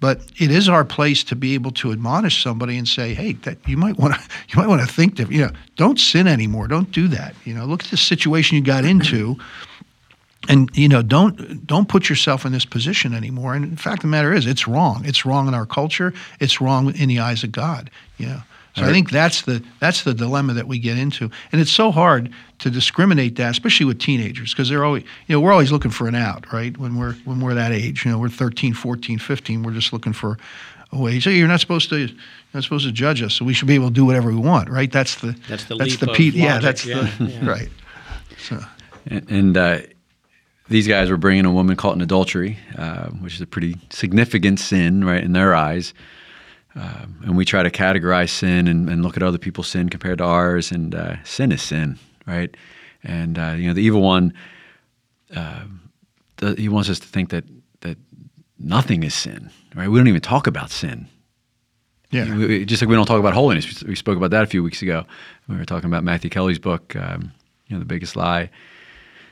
But 0.00 0.22
it 0.38 0.50
is 0.50 0.68
our 0.68 0.84
place 0.84 1.22
to 1.24 1.36
be 1.36 1.54
able 1.54 1.70
to 1.72 1.92
admonish 1.92 2.42
somebody 2.42 2.78
and 2.78 2.88
say, 2.88 3.14
"Hey, 3.14 3.34
that 3.44 3.58
you 3.68 3.76
might 3.76 3.98
want 3.98 4.14
to 4.14 4.20
you 4.48 4.56
might 4.56 4.68
want 4.68 4.80
to 4.80 4.86
think 4.86 5.14
different. 5.14 5.38
You 5.38 5.46
know, 5.46 5.52
don't 5.76 6.00
sin 6.00 6.26
anymore. 6.26 6.68
Don't 6.68 6.90
do 6.90 7.06
that. 7.08 7.34
You 7.44 7.54
know, 7.54 7.66
look 7.66 7.84
at 7.84 7.90
the 7.90 7.96
situation 7.96 8.56
you 8.56 8.62
got 8.62 8.84
into." 8.84 9.38
and 10.48 10.70
you 10.74 10.88
know 10.88 11.02
don't 11.02 11.66
don't 11.66 11.88
put 11.88 12.08
yourself 12.08 12.46
in 12.46 12.52
this 12.52 12.64
position 12.64 13.14
anymore 13.14 13.54
and 13.54 13.64
in 13.64 13.76
fact 13.76 14.00
the 14.00 14.08
matter 14.08 14.32
is 14.32 14.46
it's 14.46 14.66
wrong 14.66 15.02
it's 15.04 15.26
wrong 15.26 15.46
in 15.46 15.52
our 15.52 15.66
culture 15.66 16.14
it's 16.40 16.62
wrong 16.62 16.94
in 16.94 17.10
the 17.10 17.18
eyes 17.18 17.44
of 17.44 17.52
god 17.52 17.90
yeah 18.16 18.40
so 18.76 18.84
I 18.84 18.92
think 18.92 19.10
that's 19.10 19.42
the 19.42 19.62
that's 19.80 20.04
the 20.04 20.14
dilemma 20.14 20.54
that 20.54 20.68
we 20.68 20.78
get 20.78 20.96
into, 20.96 21.30
and 21.50 21.60
it's 21.60 21.72
so 21.72 21.90
hard 21.90 22.32
to 22.60 22.70
discriminate 22.70 23.36
that, 23.36 23.50
especially 23.50 23.86
with 23.86 23.98
teenagers, 23.98 24.52
because 24.52 24.68
they're 24.68 24.84
always 24.84 25.02
you 25.26 25.34
know 25.34 25.40
we're 25.40 25.52
always 25.52 25.72
looking 25.72 25.90
for 25.90 26.06
an 26.06 26.14
out, 26.14 26.52
right? 26.52 26.76
When 26.78 26.96
we're 26.96 27.14
when 27.24 27.40
we're 27.40 27.54
that 27.54 27.72
age, 27.72 28.04
you 28.04 28.12
know, 28.12 28.18
we're 28.18 28.28
13, 28.28 28.74
14, 28.74 29.18
15, 29.18 29.62
we're 29.62 29.72
just 29.72 29.92
looking 29.92 30.12
for 30.12 30.38
a 30.92 30.98
way. 30.98 31.18
So 31.18 31.30
you're 31.30 31.48
not 31.48 31.60
supposed 31.60 31.88
to 31.90 31.98
you're 31.98 32.08
not 32.54 32.62
supposed 32.62 32.86
to 32.86 32.92
judge 32.92 33.22
us, 33.22 33.34
so 33.34 33.44
we 33.44 33.54
should 33.54 33.68
be 33.68 33.74
able 33.74 33.88
to 33.88 33.94
do 33.94 34.04
whatever 34.04 34.30
we 34.30 34.36
want, 34.36 34.70
right? 34.70 34.90
That's 34.90 35.16
the 35.16 35.36
that's 35.48 35.64
the 35.64 35.74
that's 35.76 35.96
the 35.96 36.08
P, 36.08 36.30
yeah, 36.30 36.60
that's 36.60 36.86
yeah, 36.86 37.10
the 37.18 37.24
yeah. 37.24 37.46
right. 37.48 37.68
So 38.38 38.60
and. 39.06 39.30
and 39.30 39.56
uh, 39.56 39.78
these 40.68 40.86
guys 40.86 41.10
were 41.10 41.16
bringing 41.16 41.44
a 41.46 41.52
woman 41.52 41.74
caught 41.74 41.96
in 41.96 42.00
adultery, 42.00 42.56
uh, 42.78 43.08
which 43.08 43.34
is 43.34 43.40
a 43.40 43.46
pretty 43.46 43.76
significant 43.90 44.60
sin, 44.60 45.04
right, 45.04 45.22
in 45.22 45.32
their 45.32 45.52
eyes. 45.52 45.92
Um, 46.74 47.20
and 47.24 47.36
we 47.36 47.44
try 47.44 47.62
to 47.62 47.70
categorize 47.70 48.30
sin 48.30 48.68
and, 48.68 48.88
and, 48.88 49.02
look 49.02 49.16
at 49.16 49.24
other 49.24 49.38
people's 49.38 49.66
sin 49.66 49.88
compared 49.88 50.18
to 50.18 50.24
ours. 50.24 50.70
And 50.70 50.94
uh, 50.94 51.22
sin 51.24 51.50
is 51.50 51.62
sin, 51.62 51.98
right? 52.26 52.56
And 53.02 53.38
uh, 53.38 53.54
you 53.56 53.66
know, 53.66 53.74
the 53.74 53.82
evil 53.82 54.02
one, 54.02 54.32
uh, 55.34 55.64
the, 56.36 56.54
he 56.54 56.68
wants 56.68 56.88
us 56.88 57.00
to 57.00 57.08
think 57.08 57.30
that 57.30 57.44
that 57.80 57.98
nothing 58.58 59.02
is 59.02 59.14
sin, 59.14 59.50
right? 59.74 59.88
We 59.88 59.98
don't 59.98 60.06
even 60.06 60.20
talk 60.20 60.46
about 60.46 60.70
sin. 60.70 61.08
Yeah. 62.10 62.36
We, 62.36 62.64
just 62.64 62.82
like 62.82 62.88
we 62.88 62.94
don't 62.94 63.06
talk 63.06 63.20
about 63.20 63.34
holiness. 63.34 63.82
We 63.82 63.94
spoke 63.96 64.16
about 64.16 64.30
that 64.30 64.44
a 64.44 64.46
few 64.46 64.62
weeks 64.62 64.82
ago. 64.82 65.04
We 65.48 65.56
were 65.56 65.64
talking 65.64 65.88
about 65.88 66.04
Matthew 66.04 66.30
Kelly's 66.30 66.58
book, 66.58 66.94
um, 66.96 67.32
you 67.66 67.74
know, 67.74 67.80
the 67.80 67.86
biggest 67.86 68.16
lie 68.16 68.50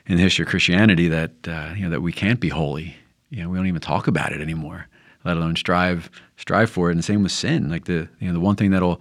in 0.07 0.17
the 0.17 0.23
history 0.23 0.45
of 0.45 0.49
Christianity 0.49 1.09
that 1.09 1.33
uh, 1.47 1.73
you 1.77 1.85
know 1.85 1.91
that 1.91 2.01
we 2.01 2.13
can't 2.13 2.41
be 2.41 2.49
holy. 2.49 2.97
You 3.31 3.43
know, 3.43 3.49
we 3.49 3.59
don't 3.59 3.67
even 3.69 3.81
talk 3.81 4.09
about 4.09 4.33
it 4.33 4.41
anymore 4.41 4.89
let 5.25 5.37
alone 5.37 5.57
strive 5.57 6.11
strive 6.37 6.71
for 6.71 6.89
it. 6.89 6.93
And 6.93 6.99
the 6.99 7.05
same 7.05 7.23
with 7.23 7.33
sin. 7.33 7.69
Like 7.69 7.85
the 7.85 8.09
you 8.21 8.29
know 8.29 8.35
the 8.35 8.41
one 8.41 8.57
thing 8.57 8.71
that'll 8.71 9.01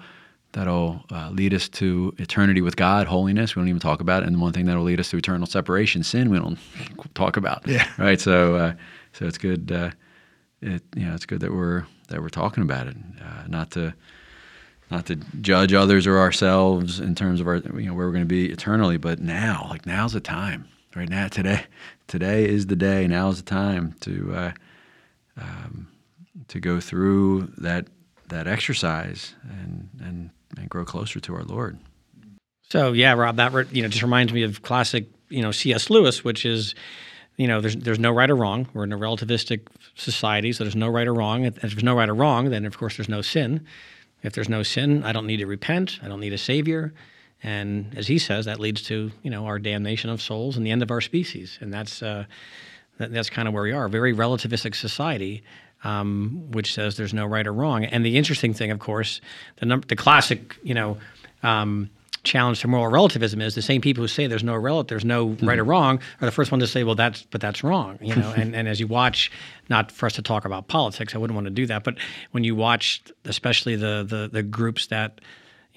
that'll 0.54 1.04
uh, 1.12 1.30
lead 1.32 1.54
us 1.54 1.70
to 1.70 2.14
eternity 2.18 2.62
with 2.62 2.76
God, 2.76 3.08
holiness. 3.08 3.56
We 3.56 3.62
don't 3.62 3.70
even 3.70 3.80
talk 3.80 4.02
about 4.02 4.24
it. 4.24 4.28
And 4.28 4.36
the 4.36 4.40
one 4.40 4.54
thing 4.54 4.66
that'll 4.66 4.84
lead 4.84 5.00
us 5.00 5.10
to 5.12 5.18
eternal 5.18 5.46
separation, 5.46 6.04
sin. 6.04 6.30
We 6.30 6.40
don't 6.40 6.60
talk 7.14 7.38
about. 7.38 7.68
Yeah. 7.68 7.88
Right. 7.98 8.20
So 8.20 8.56
uh, 8.56 8.74
so 9.14 9.26
it's 9.26 9.38
good. 9.38 9.72
Uh, 9.72 9.92
it 10.62 10.84
you 10.96 11.06
know 11.06 11.14
it's 11.14 11.26
good 11.26 11.42
that 11.42 11.52
we're 11.52 11.86
that 12.10 12.22
we're 12.22 12.30
talking 12.30 12.64
about 12.64 12.88
it. 12.88 12.98
Uh, 13.22 13.48
not 13.48 13.72
to 13.72 13.94
not 14.90 15.06
to 15.08 15.16
judge 15.42 15.74
others 15.74 16.08
or 16.08 16.18
ourselves 16.18 17.00
in 17.00 17.14
terms 17.14 17.42
of 17.42 17.48
our 17.48 17.58
you 17.58 17.88
know 17.88 17.94
where 17.94 18.08
we're 18.08 18.14
going 18.14 18.24
to 18.24 18.26
be 18.26 18.50
eternally, 18.52 18.98
but 18.98 19.20
now 19.20 19.68
like 19.70 19.86
now's 19.86 20.14
the 20.14 20.20
time. 20.20 20.68
Right 20.96 21.10
now, 21.10 21.28
today, 21.28 21.66
today 22.08 22.50
is 22.50 22.66
the 22.66 22.76
day. 22.76 23.06
Now 23.06 23.30
is 23.30 23.38
the 23.38 23.48
time 23.48 23.94
to 24.00 24.34
uh, 24.34 24.52
um, 25.40 25.88
to 26.48 26.60
go 26.60 26.80
through 26.80 27.52
that 27.58 27.88
that 28.30 28.48
exercise 28.48 29.36
and 29.44 29.90
and 30.02 30.30
and 30.58 30.70
grow 30.70 30.86
closer 30.86 31.20
to 31.20 31.36
our 31.36 31.44
Lord. 31.44 31.78
So 32.70 32.92
yeah, 32.92 33.14
Rob, 33.14 33.38
that 33.38 33.74
you 33.74 33.82
know 33.82 33.88
just 33.88 34.04
reminds 34.04 34.34
me 34.34 34.44
of 34.44 34.62
classic 34.62 35.08
you 35.30 35.42
know 35.42 35.52
C.S. 35.52 35.90
Lewis, 35.90 36.24
which 36.24 36.46
is 36.46 36.76
you 37.38 37.48
know 37.48 37.62
there's 37.62 37.76
there's 37.76 38.00
no 38.00 38.12
right 38.12 38.30
or 38.30 38.36
wrong. 38.36 38.68
We're 38.74 38.84
in 38.84 38.94
a 38.94 38.98
relativistic 38.98 39.68
society, 39.96 40.52
so 40.52 40.64
there's 40.64 40.76
no 40.76 40.90
right 40.90 41.08
or 41.08 41.14
wrong. 41.14 41.46
If 41.46 41.56
there's 41.56 41.84
no 41.84 41.96
right 41.96 42.10
or 42.10 42.16
wrong, 42.16 42.50
then 42.50 42.66
of 42.66 42.78
course 42.78 42.98
there's 42.98 43.10
no 43.10 43.22
sin. 43.22 43.66
If 44.24 44.34
there's 44.34 44.50
no 44.50 44.64
sin, 44.64 45.04
I 45.04 45.12
don't 45.12 45.28
need 45.28 45.38
to 45.38 45.46
repent. 45.46 46.00
I 46.02 46.08
don't 46.08 46.20
need 46.20 46.34
a 46.34 46.38
savior. 46.38 46.94
And 47.44 47.96
as 47.96 48.08
he 48.08 48.18
says, 48.18 48.46
that 48.46 48.60
leads 48.60 48.82
to 48.84 49.12
you 49.24 49.30
know 49.30 49.46
our 49.46 49.60
damnation 49.60 50.10
of 50.10 50.22
souls 50.22 50.58
and 50.58 50.66
the 50.66 50.72
end 50.72 50.82
of 50.82 50.92
our 50.92 51.02
species. 51.02 51.58
And 51.62 51.74
that's 51.74 52.02
uh, 52.02 52.26
that, 52.98 53.14
that's 53.14 53.30
kind 53.30 53.48
of 53.48 53.54
where 53.54 53.64
we 53.64 53.72
are. 53.72 53.86
A 53.86 53.90
very 53.90 54.14
relativistic 54.14 54.76
society 54.76 55.44
um, 55.84 56.46
which 56.52 56.74
says 56.74 56.98
there's 56.98 57.14
no 57.14 57.26
right 57.26 57.46
or 57.46 57.54
wrong. 57.54 57.86
And 57.86 58.06
the 58.06 58.18
interesting 58.18 58.54
thing, 58.54 58.72
of 58.72 58.80
course, 58.80 59.22
the 59.58 59.66
num- 59.66 59.84
the 59.88 59.96
classic, 59.96 60.56
you 60.64 60.74
know. 60.74 60.98
Um, 61.44 61.90
challenge 62.24 62.60
to 62.60 62.68
moral 62.68 62.92
relativism 62.92 63.40
is 63.40 63.56
the 63.56 63.62
same 63.62 63.80
people 63.80 64.04
who 64.04 64.08
say 64.08 64.28
there's 64.28 64.44
no 64.44 64.56
rel- 64.56 64.84
there's 64.84 65.06
no 65.06 65.28
mm-hmm. 65.28 65.48
right 65.48 65.60
or 65.60 65.64
wrong 65.64 65.98
are 66.20 66.26
the 66.26 66.32
first 66.32 66.52
one 66.52 66.60
to 66.60 66.68
say 66.68 66.84
well 66.84 66.96
that's 66.96 67.22
but 67.24 67.40
that's 67.40 67.64
wrong 67.64 67.98
you 68.02 68.14
know 68.14 68.32
and, 68.36 68.54
and 68.54 68.68
as 68.68 68.82
you 68.82 68.88
watch 68.88 69.32
not 69.70 69.92
for 69.92 70.08
us 70.08 70.14
to 70.14 70.22
talk 70.22 70.44
about 70.44 70.68
politics 70.68 71.16
I 71.16 71.20
wouldn't 71.20 71.36
want 71.36 71.46
to 71.46 71.52
do 71.52 71.66
that 71.68 71.86
but 71.86 71.96
when 72.32 72.44
you 72.44 72.54
watch 72.54 73.02
especially 73.24 73.78
the 73.78 74.06
the, 74.08 74.30
the 74.30 74.44
groups 74.44 74.88
that 74.88 75.22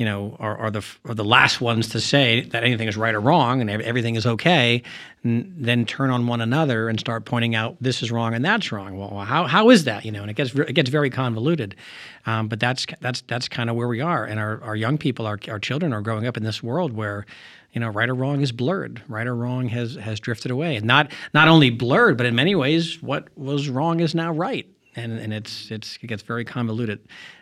you 0.00 0.06
know, 0.06 0.34
are, 0.40 0.56
are 0.56 0.70
the 0.70 0.82
are 1.04 1.14
the 1.14 1.26
last 1.26 1.60
ones 1.60 1.90
to 1.90 2.00
say 2.00 2.40
that 2.40 2.64
anything 2.64 2.88
is 2.88 2.96
right 2.96 3.14
or 3.14 3.20
wrong 3.20 3.60
and 3.60 3.68
everything 3.68 4.14
is 4.14 4.24
okay, 4.24 4.82
then 5.22 5.84
turn 5.84 6.08
on 6.08 6.26
one 6.26 6.40
another 6.40 6.88
and 6.88 6.98
start 6.98 7.26
pointing 7.26 7.54
out 7.54 7.76
this 7.82 8.02
is 8.02 8.10
wrong 8.10 8.32
and 8.32 8.42
that's 8.42 8.72
wrong. 8.72 8.96
Well, 8.96 9.10
how, 9.26 9.44
how 9.44 9.68
is 9.68 9.84
that? 9.84 10.06
You 10.06 10.12
know, 10.12 10.22
and 10.22 10.30
it 10.30 10.38
gets 10.38 10.54
it 10.54 10.72
gets 10.72 10.88
very 10.88 11.10
convoluted. 11.10 11.76
Um, 12.24 12.48
but 12.48 12.58
that's 12.58 12.86
that's 13.02 13.20
that's 13.26 13.46
kind 13.46 13.68
of 13.68 13.76
where 13.76 13.88
we 13.88 14.00
are, 14.00 14.24
and 14.24 14.40
our, 14.40 14.62
our 14.62 14.74
young 14.74 14.96
people, 14.96 15.26
our 15.26 15.38
our 15.48 15.58
children, 15.58 15.92
are 15.92 16.00
growing 16.00 16.26
up 16.26 16.38
in 16.38 16.44
this 16.44 16.62
world 16.62 16.94
where 16.94 17.26
you 17.72 17.80
know, 17.80 17.90
right 17.90 18.08
or 18.08 18.14
wrong 18.14 18.40
is 18.40 18.52
blurred. 18.52 19.02
Right 19.06 19.26
or 19.26 19.36
wrong 19.36 19.68
has 19.68 19.96
has 19.96 20.18
drifted 20.18 20.50
away, 20.50 20.76
and 20.76 20.86
not 20.86 21.12
not 21.34 21.46
only 21.46 21.68
blurred, 21.68 22.16
but 22.16 22.24
in 22.24 22.34
many 22.34 22.54
ways, 22.54 23.02
what 23.02 23.28
was 23.36 23.68
wrong 23.68 24.00
is 24.00 24.14
now 24.14 24.32
right, 24.32 24.66
and 24.96 25.18
and 25.18 25.34
it's 25.34 25.70
it's 25.70 25.98
it 26.00 26.06
gets 26.06 26.22
very 26.22 26.46
convoluted. 26.46 27.00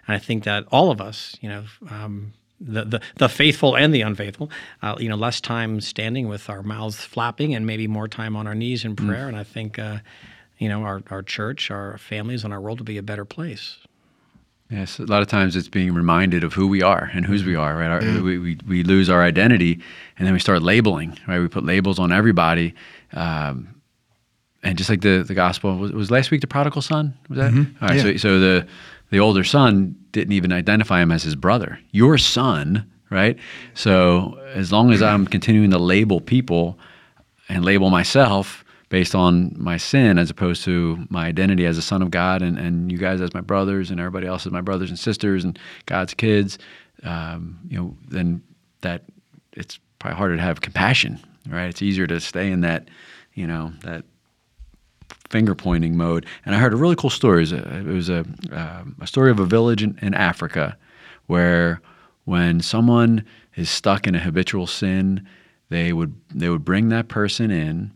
And 0.09 0.16
I 0.16 0.18
think 0.18 0.42
that 0.42 0.64
all 0.73 0.90
of 0.90 1.01
us, 1.01 1.37
you 1.40 1.49
know, 1.49 1.64
um, 1.88 2.33
the, 2.61 2.85
the, 2.85 3.01
the 3.16 3.29
faithful 3.29 3.77
and 3.77 3.94
the 3.94 4.03
unfaithful, 4.03 4.51
uh, 4.83 4.97
you 4.99 5.09
know, 5.09 5.16
less 5.16 5.40
time 5.40 5.81
standing 5.81 6.29
with 6.29 6.51
our 6.51 6.62
mouths 6.62 7.05
flapping 7.05 7.55
and 7.55 7.66
maybe 7.66 7.87
more 7.87 8.09
time 8.09 8.37
on 8.37 8.47
our 8.47 8.55
knees 8.55 8.85
in 8.85 8.97
prayer. 8.97 9.27
Mm. 9.27 9.29
And 9.29 9.37
I 9.37 9.44
think, 9.44 9.79
uh, 9.79 9.99
you 10.59 10.68
know, 10.68 10.83
our, 10.83 11.03
our 11.11 11.23
church, 11.23 11.71
our 11.71 11.99
families, 11.99 12.44
and 12.44 12.53
our 12.53 12.61
world 12.61 12.81
will 12.81 12.87
be 12.87 12.99
a 12.99 13.03
better 13.03 13.25
place. 13.25 13.79
Yes, 14.71 14.99
a 14.99 15.05
lot 15.05 15.23
of 15.23 15.29
times 15.29 15.57
it's 15.57 15.68
being 15.68 15.94
reminded 15.94 16.44
of 16.44 16.53
who 16.53 16.68
we 16.68 16.83
are 16.83 17.11
and 17.14 17.25
whose 17.25 17.42
we 17.42 17.55
are, 17.55 17.75
right? 17.77 17.90
Our, 17.90 18.01
mm. 18.01 18.23
we, 18.23 18.38
we, 18.38 18.59
we 18.66 18.83
lose 18.83 19.09
our 19.09 19.23
identity 19.23 19.81
and 20.18 20.27
then 20.27 20.35
we 20.35 20.40
start 20.40 20.62
labeling, 20.62 21.18
right? 21.27 21.38
We 21.38 21.49
put 21.49 21.64
labels 21.64 21.99
on 21.99 22.12
everybody. 22.12 22.75
Um, 23.12 23.81
and 24.62 24.77
just 24.77 24.90
like 24.90 25.01
the, 25.01 25.25
the 25.27 25.35
gospel, 25.35 25.79
was, 25.79 25.92
was 25.92 26.11
last 26.11 26.31
week 26.31 26.42
the 26.42 26.49
prodigal 26.49 26.83
son? 26.83 27.16
Was 27.31 27.38
that? 27.38 27.53
Mm-hmm. 27.53 27.83
All 27.83 27.88
right, 27.88 27.97
yeah. 27.97 28.03
so, 28.03 28.16
so 28.16 28.40
the, 28.40 28.68
the 29.11 29.21
older 29.21 29.44
son 29.44 29.97
didn't 30.12 30.33
even 30.33 30.53
identify 30.53 31.01
him 31.01 31.12
as 31.12 31.23
his 31.23 31.35
brother. 31.35 31.79
Your 31.90 32.18
son, 32.18 32.90
right? 33.11 33.38
So 33.75 34.38
as 34.55 34.73
long 34.73 34.92
as 34.92 35.03
I'm 35.03 35.27
continuing 35.27 35.71
to 35.71 35.79
label 35.79 36.21
people 36.21 36.79
and 37.49 37.64
label 37.64 37.90
myself 37.90 38.64
based 38.88 39.14
on 39.14 39.55
my 39.57 39.77
sin 39.77 40.18
as 40.18 40.31
opposed 40.31 40.64
to 40.64 41.07
my 41.11 41.27
identity 41.27 41.66
as 41.66 41.77
a 41.77 41.83
son 41.83 42.03
of 42.03 42.11
God 42.11 42.42
and, 42.42 42.59
and 42.59 42.90
you 42.90 42.99
guys 42.99 43.21
as 43.21 43.35
my 43.35 43.40
brothers 43.40 43.90
and 43.90 44.01
everybody 44.01 44.27
else 44.27 44.47
as 44.47 44.53
my 44.53 44.61
brothers 44.61 44.88
and 44.88 44.99
sisters 44.99 45.44
and 45.44 45.59
God's 45.87 46.14
kids, 46.14 46.59
um, 47.03 47.59
you 47.68 47.79
know, 47.79 47.97
then 48.09 48.42
that 48.81 49.03
it's 49.53 49.79
probably 49.99 50.16
harder 50.16 50.37
to 50.37 50.42
have 50.42 50.61
compassion, 50.61 51.18
right? 51.49 51.66
It's 51.66 51.83
easier 51.83 52.07
to 52.07 52.21
stay 52.21 52.51
in 52.51 52.62
that, 52.62 52.88
you 53.35 53.47
know, 53.47 53.73
that 53.83 54.05
finger 55.31 55.55
pointing 55.55 55.97
mode. 55.97 56.27
And 56.45 56.55
I 56.55 56.59
heard 56.59 56.73
a 56.73 56.77
really 56.77 56.97
cool 56.97 57.11
story. 57.11 57.45
It 57.45 57.85
was 57.87 58.09
a, 58.09 58.25
uh, 58.53 58.85
a 59.01 59.07
story 59.07 59.31
of 59.31 59.38
a 59.38 59.45
village 59.45 59.83
in, 59.83 59.99
in, 60.01 60.14
Africa 60.14 60.77
where 61.27 61.81
when 62.25 62.61
someone 62.61 63.25
is 63.55 63.69
stuck 63.69 64.07
in 64.07 64.14
a 64.14 64.19
habitual 64.19 64.67
sin, 64.67 65.27
they 65.69 65.93
would 65.93 66.14
they 66.35 66.49
would 66.49 66.64
bring 66.64 66.88
that 66.88 67.09
person 67.09 67.51
in, 67.51 67.93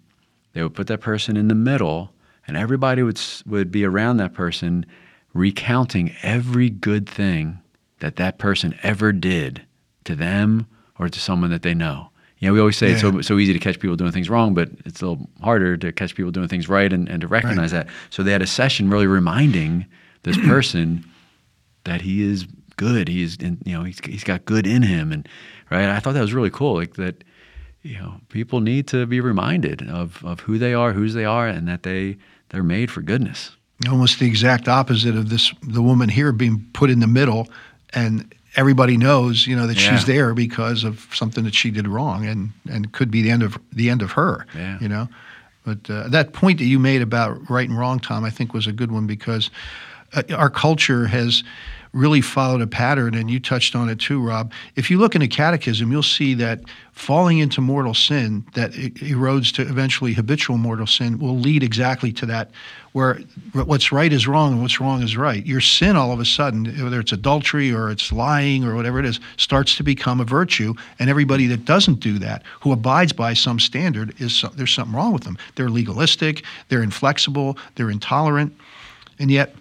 they 0.52 0.62
would 0.62 0.74
put 0.74 0.86
that 0.88 1.00
person 1.00 1.36
in 1.36 1.48
the 1.48 1.54
middle, 1.54 2.12
and 2.46 2.56
everybody 2.56 3.02
would 3.02 3.20
would 3.46 3.70
be 3.70 3.84
around 3.84 4.18
that 4.18 4.34
person, 4.34 4.84
recounting 5.32 6.14
every 6.22 6.68
good 6.68 7.08
thing 7.08 7.58
that 8.00 8.16
that 8.16 8.38
person 8.38 8.78
ever 8.82 9.12
did 9.12 9.62
to 10.04 10.14
them 10.14 10.66
or 10.98 11.08
to 11.08 11.20
someone 11.20 11.50
that 11.50 11.62
they 11.62 11.74
know. 11.74 12.11
You 12.42 12.48
know, 12.48 12.54
we 12.54 12.58
always 12.58 12.76
say 12.76 12.88
yeah. 12.88 12.92
it's 12.94 13.02
so, 13.02 13.20
so 13.20 13.38
easy 13.38 13.52
to 13.52 13.60
catch 13.60 13.78
people 13.78 13.94
doing 13.94 14.10
things 14.10 14.28
wrong, 14.28 14.52
but 14.52 14.68
it's 14.84 15.00
a 15.00 15.06
little 15.06 15.30
harder 15.40 15.76
to 15.76 15.92
catch 15.92 16.16
people 16.16 16.32
doing 16.32 16.48
things 16.48 16.68
right 16.68 16.92
and, 16.92 17.08
and 17.08 17.20
to 17.20 17.28
recognize 17.28 17.72
right. 17.72 17.86
that. 17.86 17.94
So 18.10 18.24
they 18.24 18.32
had 18.32 18.42
a 18.42 18.48
session 18.48 18.90
really 18.90 19.06
reminding 19.06 19.86
this 20.24 20.36
person 20.48 21.08
that 21.84 22.00
he 22.00 22.28
is 22.28 22.48
good. 22.76 23.06
He's 23.06 23.36
in, 23.36 23.58
you 23.64 23.78
know 23.78 23.84
he's 23.84 24.00
he's 24.00 24.24
got 24.24 24.44
good 24.44 24.66
in 24.66 24.82
him, 24.82 25.12
and 25.12 25.28
right. 25.70 25.88
I 25.88 26.00
thought 26.00 26.14
that 26.14 26.20
was 26.20 26.34
really 26.34 26.50
cool. 26.50 26.74
Like 26.74 26.94
that, 26.94 27.22
you 27.82 27.96
know, 28.00 28.16
people 28.28 28.60
need 28.60 28.88
to 28.88 29.06
be 29.06 29.20
reminded 29.20 29.88
of 29.88 30.24
of 30.24 30.40
who 30.40 30.58
they 30.58 30.74
are, 30.74 30.92
whose 30.92 31.14
they 31.14 31.24
are, 31.24 31.46
and 31.46 31.68
that 31.68 31.84
they 31.84 32.16
they're 32.48 32.64
made 32.64 32.90
for 32.90 33.02
goodness. 33.02 33.52
Almost 33.88 34.18
the 34.18 34.26
exact 34.26 34.66
opposite 34.66 35.14
of 35.14 35.28
this 35.28 35.54
the 35.62 35.82
woman 35.82 36.08
here 36.08 36.32
being 36.32 36.66
put 36.72 36.90
in 36.90 36.98
the 36.98 37.06
middle, 37.06 37.46
and 37.94 38.34
everybody 38.56 38.96
knows 38.96 39.46
you 39.46 39.56
know 39.56 39.66
that 39.66 39.80
Yeah. 39.80 39.96
she's 39.96 40.04
there 40.06 40.34
because 40.34 40.84
of 40.84 41.06
something 41.14 41.44
that 41.44 41.54
she 41.54 41.70
did 41.70 41.86
wrong, 41.88 42.26
and 42.26 42.50
and 42.70 42.92
could 42.92 43.10
be 43.10 43.22
the 43.22 43.30
end 43.30 43.42
of 43.42 43.58
the 43.72 43.90
end 43.90 44.02
of 44.02 44.12
her. 44.12 44.46
Yeah. 44.54 44.78
You 44.80 44.88
know, 44.88 45.08
but 45.64 45.88
uh, 45.90 46.08
that 46.08 46.32
point 46.32 46.58
that 46.58 46.66
you 46.66 46.78
made 46.78 47.02
about 47.02 47.48
right 47.50 47.68
and 47.68 47.78
wrong, 47.78 48.00
Tom, 48.00 48.24
I 48.24 48.30
think 48.30 48.52
was 48.52 48.66
a 48.66 48.72
good 48.72 48.90
one 48.92 49.06
because 49.06 49.50
uh, 50.14 50.22
our 50.36 50.50
culture 50.50 51.06
has 51.06 51.42
really 51.92 52.22
followed 52.22 52.62
a 52.62 52.66
pattern, 52.66 53.14
and 53.14 53.30
you 53.30 53.38
touched 53.38 53.76
on 53.76 53.88
it 53.90 54.00
too, 54.00 54.20
Rob. 54.20 54.50
If 54.76 54.90
you 54.90 54.98
look 54.98 55.14
in 55.14 55.20
the 55.20 55.28
Catechism, 55.28 55.92
you'll 55.92 56.02
see 56.02 56.32
that 56.34 56.60
falling 56.92 57.38
into 57.38 57.60
mortal 57.60 57.92
sin 57.92 58.44
that 58.54 58.72
erodes 58.72 59.52
to 59.54 59.62
eventually 59.62 60.12
habitual 60.14 60.56
mortal 60.56 60.86
sin 60.86 61.18
will 61.18 61.38
lead 61.38 61.62
exactly 61.62 62.10
to 62.12 62.26
that, 62.26 62.50
where 62.92 63.20
what's 63.52 63.92
right 63.92 64.12
is 64.12 64.26
wrong 64.26 64.52
and 64.52 64.62
what's 64.62 64.80
wrong 64.80 65.02
is 65.02 65.16
right. 65.16 65.44
Your 65.44 65.60
sin, 65.60 65.96
all 65.96 66.12
of 66.12 66.20
a 66.20 66.24
sudden, 66.24 66.64
whether 66.82 67.00
it's 67.00 67.12
adultery 67.12 67.72
or 67.72 67.90
it's 67.90 68.10
lying 68.10 68.64
or 68.64 68.74
whatever 68.74 68.98
it 68.98 69.04
is, 69.04 69.20
starts 69.36 69.76
to 69.76 69.82
become 69.82 70.20
a 70.20 70.24
virtue, 70.24 70.74
and 70.98 71.10
everybody 71.10 71.46
that 71.46 71.66
doesn't 71.66 72.00
do 72.00 72.18
that, 72.18 72.42
who 72.60 72.72
abides 72.72 73.12
by 73.12 73.34
some 73.34 73.58
standard, 73.58 74.14
is 74.18 74.44
there's 74.54 74.72
something 74.72 74.94
wrong 74.94 75.12
with 75.12 75.24
them. 75.24 75.36
They're 75.56 75.70
legalistic, 75.70 76.42
they're 76.68 76.82
inflexible, 76.82 77.58
they're 77.74 77.90
intolerant, 77.90 78.56
and 79.18 79.30
yet 79.30 79.54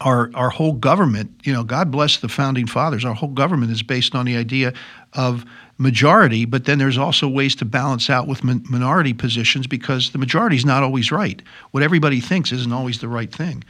our 0.00 0.30
our 0.34 0.50
whole 0.50 0.72
government, 0.72 1.30
you 1.44 1.52
know, 1.52 1.64
God 1.64 1.90
bless 1.90 2.18
the 2.18 2.28
founding 2.28 2.66
fathers. 2.66 3.04
Our 3.04 3.14
whole 3.14 3.30
government 3.30 3.72
is 3.72 3.82
based 3.82 4.14
on 4.14 4.26
the 4.26 4.36
idea 4.36 4.72
of 5.14 5.44
majority, 5.78 6.44
but 6.44 6.64
then 6.64 6.78
there's 6.78 6.98
also 6.98 7.28
ways 7.28 7.54
to 7.56 7.64
balance 7.64 8.08
out 8.10 8.26
with 8.26 8.42
min- 8.44 8.64
minority 8.68 9.12
positions 9.12 9.66
because 9.66 10.10
the 10.10 10.18
majority 10.18 10.56
is 10.56 10.64
not 10.64 10.82
always 10.82 11.12
right. 11.12 11.40
What 11.70 11.82
everybody 11.82 12.20
thinks 12.20 12.52
isn't 12.52 12.72
always 12.72 12.98
the 13.00 13.08
right 13.08 13.32
thing, 13.32 13.64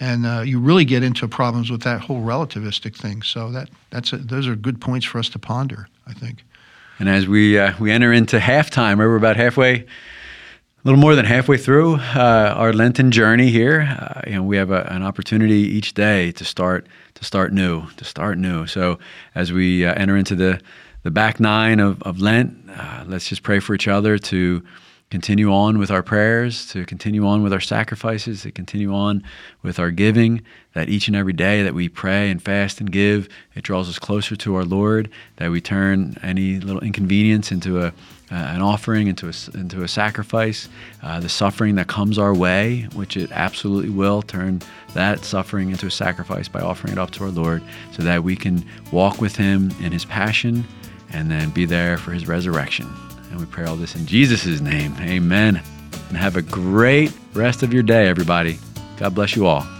and 0.00 0.26
uh, 0.26 0.42
you 0.42 0.58
really 0.58 0.84
get 0.84 1.02
into 1.02 1.28
problems 1.28 1.70
with 1.70 1.82
that 1.82 2.00
whole 2.00 2.22
relativistic 2.22 2.96
thing. 2.96 3.22
So 3.22 3.50
that 3.52 3.70
that's 3.90 4.12
a, 4.12 4.18
those 4.18 4.46
are 4.48 4.56
good 4.56 4.80
points 4.80 5.06
for 5.06 5.18
us 5.18 5.28
to 5.30 5.38
ponder. 5.38 5.88
I 6.06 6.12
think. 6.12 6.44
And 6.98 7.08
as 7.08 7.28
we 7.28 7.58
uh, 7.58 7.74
we 7.78 7.92
enter 7.92 8.12
into 8.12 8.38
halftime, 8.38 8.98
we're 8.98 9.16
about 9.16 9.36
halfway, 9.36 9.86
little 10.86 11.00
more 11.00 11.16
than 11.16 11.24
halfway 11.24 11.56
through 11.56 11.96
uh, 11.96 12.54
our 12.56 12.72
Lenten 12.72 13.10
journey 13.10 13.50
here. 13.50 13.80
Uh, 13.80 14.20
you 14.24 14.34
know, 14.36 14.42
we 14.44 14.56
have 14.56 14.70
a, 14.70 14.84
an 14.84 15.02
opportunity 15.02 15.62
each 15.62 15.94
day 15.94 16.30
to 16.30 16.44
start 16.44 16.86
to 17.14 17.24
start 17.24 17.52
new, 17.52 17.88
to 17.96 18.04
start 18.04 18.38
new. 18.38 18.68
So 18.68 19.00
as 19.34 19.52
we 19.52 19.84
uh, 19.84 19.94
enter 19.94 20.16
into 20.16 20.36
the 20.36 20.60
the 21.02 21.10
back 21.10 21.40
nine 21.40 21.80
of, 21.80 22.00
of 22.04 22.20
Lent, 22.20 22.70
uh, 22.70 23.04
let's 23.04 23.28
just 23.28 23.42
pray 23.42 23.58
for 23.58 23.74
each 23.74 23.88
other 23.88 24.16
to 24.16 24.62
continue 25.10 25.52
on 25.52 25.78
with 25.78 25.90
our 25.90 26.04
prayers, 26.04 26.68
to 26.68 26.84
continue 26.84 27.26
on 27.26 27.42
with 27.42 27.52
our 27.52 27.60
sacrifices, 27.60 28.42
to 28.42 28.52
continue 28.52 28.94
on 28.94 29.24
with 29.62 29.80
our 29.80 29.90
giving, 29.90 30.42
that 30.74 30.88
each 30.88 31.08
and 31.08 31.16
every 31.16 31.32
day 31.32 31.64
that 31.64 31.74
we 31.74 31.88
pray 31.88 32.30
and 32.30 32.42
fast 32.42 32.80
and 32.80 32.92
give, 32.92 33.28
it 33.56 33.62
draws 33.62 33.88
us 33.88 33.98
closer 33.98 34.36
to 34.36 34.54
our 34.54 34.64
Lord, 34.64 35.10
that 35.36 35.50
we 35.50 35.60
turn 35.60 36.16
any 36.22 36.60
little 36.60 36.82
inconvenience 36.82 37.50
into 37.50 37.80
a, 37.80 37.92
uh, 38.30 38.34
an 38.34 38.60
offering, 38.60 39.06
into 39.06 39.28
a, 39.28 39.58
into 39.58 39.82
a 39.82 39.88
sacrifice, 39.88 40.68
uh, 41.02 41.20
the 41.20 41.28
suffering 41.28 41.76
that 41.76 41.86
comes 41.86 42.18
our 42.18 42.34
way, 42.34 42.88
which 42.94 43.16
it 43.16 43.30
absolutely 43.32 43.90
will, 43.90 44.22
turn 44.22 44.60
that 44.94 45.24
suffering 45.24 45.70
into 45.70 45.86
a 45.86 45.90
sacrifice 45.90 46.48
by 46.48 46.60
offering 46.60 46.92
it 46.92 46.98
up 46.98 47.10
to 47.12 47.24
our 47.24 47.30
Lord, 47.30 47.62
so 47.92 48.02
that 48.02 48.24
we 48.24 48.34
can 48.34 48.64
walk 48.92 49.20
with 49.20 49.36
Him 49.36 49.70
in 49.80 49.92
His 49.92 50.04
passion 50.04 50.64
and 51.12 51.30
then 51.30 51.50
be 51.50 51.64
there 51.64 51.96
for 51.98 52.12
His 52.12 52.26
resurrection. 52.26 52.92
And 53.30 53.38
we 53.38 53.46
pray 53.46 53.64
all 53.64 53.76
this 53.76 53.94
in 53.94 54.06
Jesus' 54.06 54.60
name. 54.60 54.94
Amen. 55.00 55.60
And 56.08 56.16
have 56.16 56.36
a 56.36 56.42
great 56.42 57.12
rest 57.32 57.62
of 57.62 57.72
your 57.72 57.82
day, 57.82 58.08
everybody. 58.08 58.58
God 58.98 59.14
bless 59.14 59.36
you 59.36 59.46
all. 59.46 59.75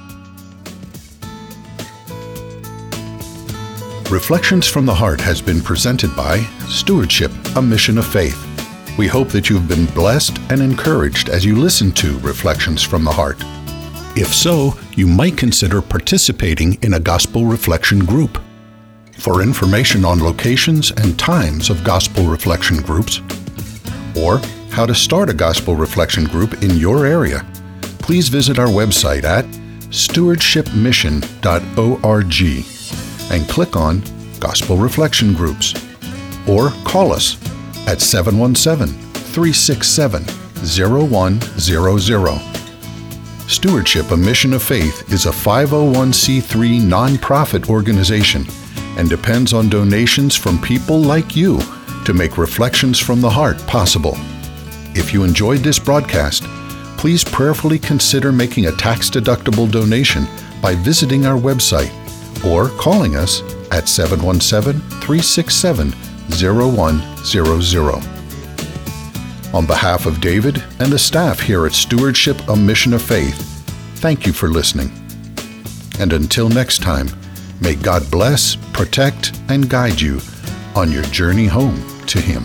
Reflections 4.10 4.66
from 4.68 4.84
the 4.86 4.94
Heart 4.94 5.20
has 5.22 5.42
been 5.42 5.60
presented 5.60 6.14
by 6.14 6.38
Stewardship, 6.68 7.32
a 7.56 7.62
Mission 7.62 7.98
of 7.98 8.06
Faith. 8.06 8.40
We 8.96 9.08
hope 9.08 9.30
that 9.30 9.50
you've 9.50 9.66
been 9.66 9.86
blessed 9.86 10.38
and 10.48 10.62
encouraged 10.62 11.28
as 11.28 11.44
you 11.44 11.56
listen 11.56 11.90
to 11.94 12.16
Reflections 12.20 12.84
from 12.84 13.02
the 13.02 13.10
Heart. 13.10 13.38
If 14.16 14.32
so, 14.32 14.78
you 14.94 15.08
might 15.08 15.36
consider 15.36 15.82
participating 15.82 16.74
in 16.82 16.94
a 16.94 17.00
gospel 17.00 17.46
reflection 17.46 17.98
group. 17.98 18.40
For 19.18 19.42
information 19.42 20.04
on 20.04 20.20
locations 20.20 20.92
and 20.92 21.18
times 21.18 21.68
of 21.68 21.82
gospel 21.82 22.26
reflection 22.26 22.82
groups, 22.82 23.20
or 24.16 24.38
how 24.70 24.86
to 24.86 24.94
start 24.94 25.30
a 25.30 25.34
gospel 25.34 25.74
reflection 25.74 26.26
group 26.26 26.62
in 26.62 26.76
your 26.76 27.06
area, 27.06 27.44
please 27.98 28.28
visit 28.28 28.60
our 28.60 28.68
website 28.68 29.24
at 29.24 29.46
stewardshipmission.org 29.90 32.75
and 33.30 33.48
click 33.48 33.76
on 33.76 34.02
Gospel 34.40 34.76
Reflection 34.76 35.34
Groups 35.34 35.74
or 36.48 36.70
call 36.84 37.12
us 37.12 37.36
at 37.86 38.00
717 38.00 38.94
367 39.12 40.24
0100. 40.64 42.56
Stewardship, 43.48 44.10
a 44.10 44.16
Mission 44.16 44.52
of 44.52 44.62
Faith, 44.62 45.12
is 45.12 45.26
a 45.26 45.30
501c3 45.30 46.80
nonprofit 46.80 47.68
organization 47.68 48.44
and 48.98 49.08
depends 49.08 49.52
on 49.52 49.68
donations 49.68 50.34
from 50.34 50.60
people 50.60 51.00
like 51.00 51.36
you 51.36 51.60
to 52.04 52.12
make 52.12 52.38
Reflections 52.38 52.98
from 52.98 53.20
the 53.20 53.30
Heart 53.30 53.58
possible. 53.66 54.14
If 54.94 55.12
you 55.12 55.22
enjoyed 55.22 55.60
this 55.60 55.78
broadcast, 55.78 56.42
please 56.96 57.22
prayerfully 57.22 57.78
consider 57.78 58.32
making 58.32 58.66
a 58.66 58.72
tax 58.72 59.10
deductible 59.10 59.70
donation 59.70 60.26
by 60.62 60.74
visiting 60.74 61.26
our 61.26 61.38
website 61.38 61.92
or 62.44 62.68
calling 62.70 63.16
us 63.16 63.42
at 63.70 63.88
717 63.88 64.80
367 65.00 65.92
0100. 66.30 68.16
On 69.54 69.64
behalf 69.64 70.06
of 70.06 70.20
David 70.20 70.62
and 70.80 70.92
the 70.92 70.98
staff 70.98 71.40
here 71.40 71.66
at 71.66 71.72
Stewardship, 71.72 72.36
a 72.48 72.56
Mission 72.56 72.92
of 72.92 73.00
Faith, 73.00 73.38
thank 74.00 74.26
you 74.26 74.32
for 74.32 74.48
listening. 74.48 74.90
And 75.98 76.12
until 76.12 76.48
next 76.48 76.82
time, 76.82 77.08
may 77.60 77.74
God 77.74 78.10
bless, 78.10 78.56
protect, 78.72 79.38
and 79.48 79.70
guide 79.70 80.00
you 80.00 80.20
on 80.74 80.92
your 80.92 81.04
journey 81.04 81.46
home 81.46 81.82
to 82.06 82.20
Him. 82.20 82.42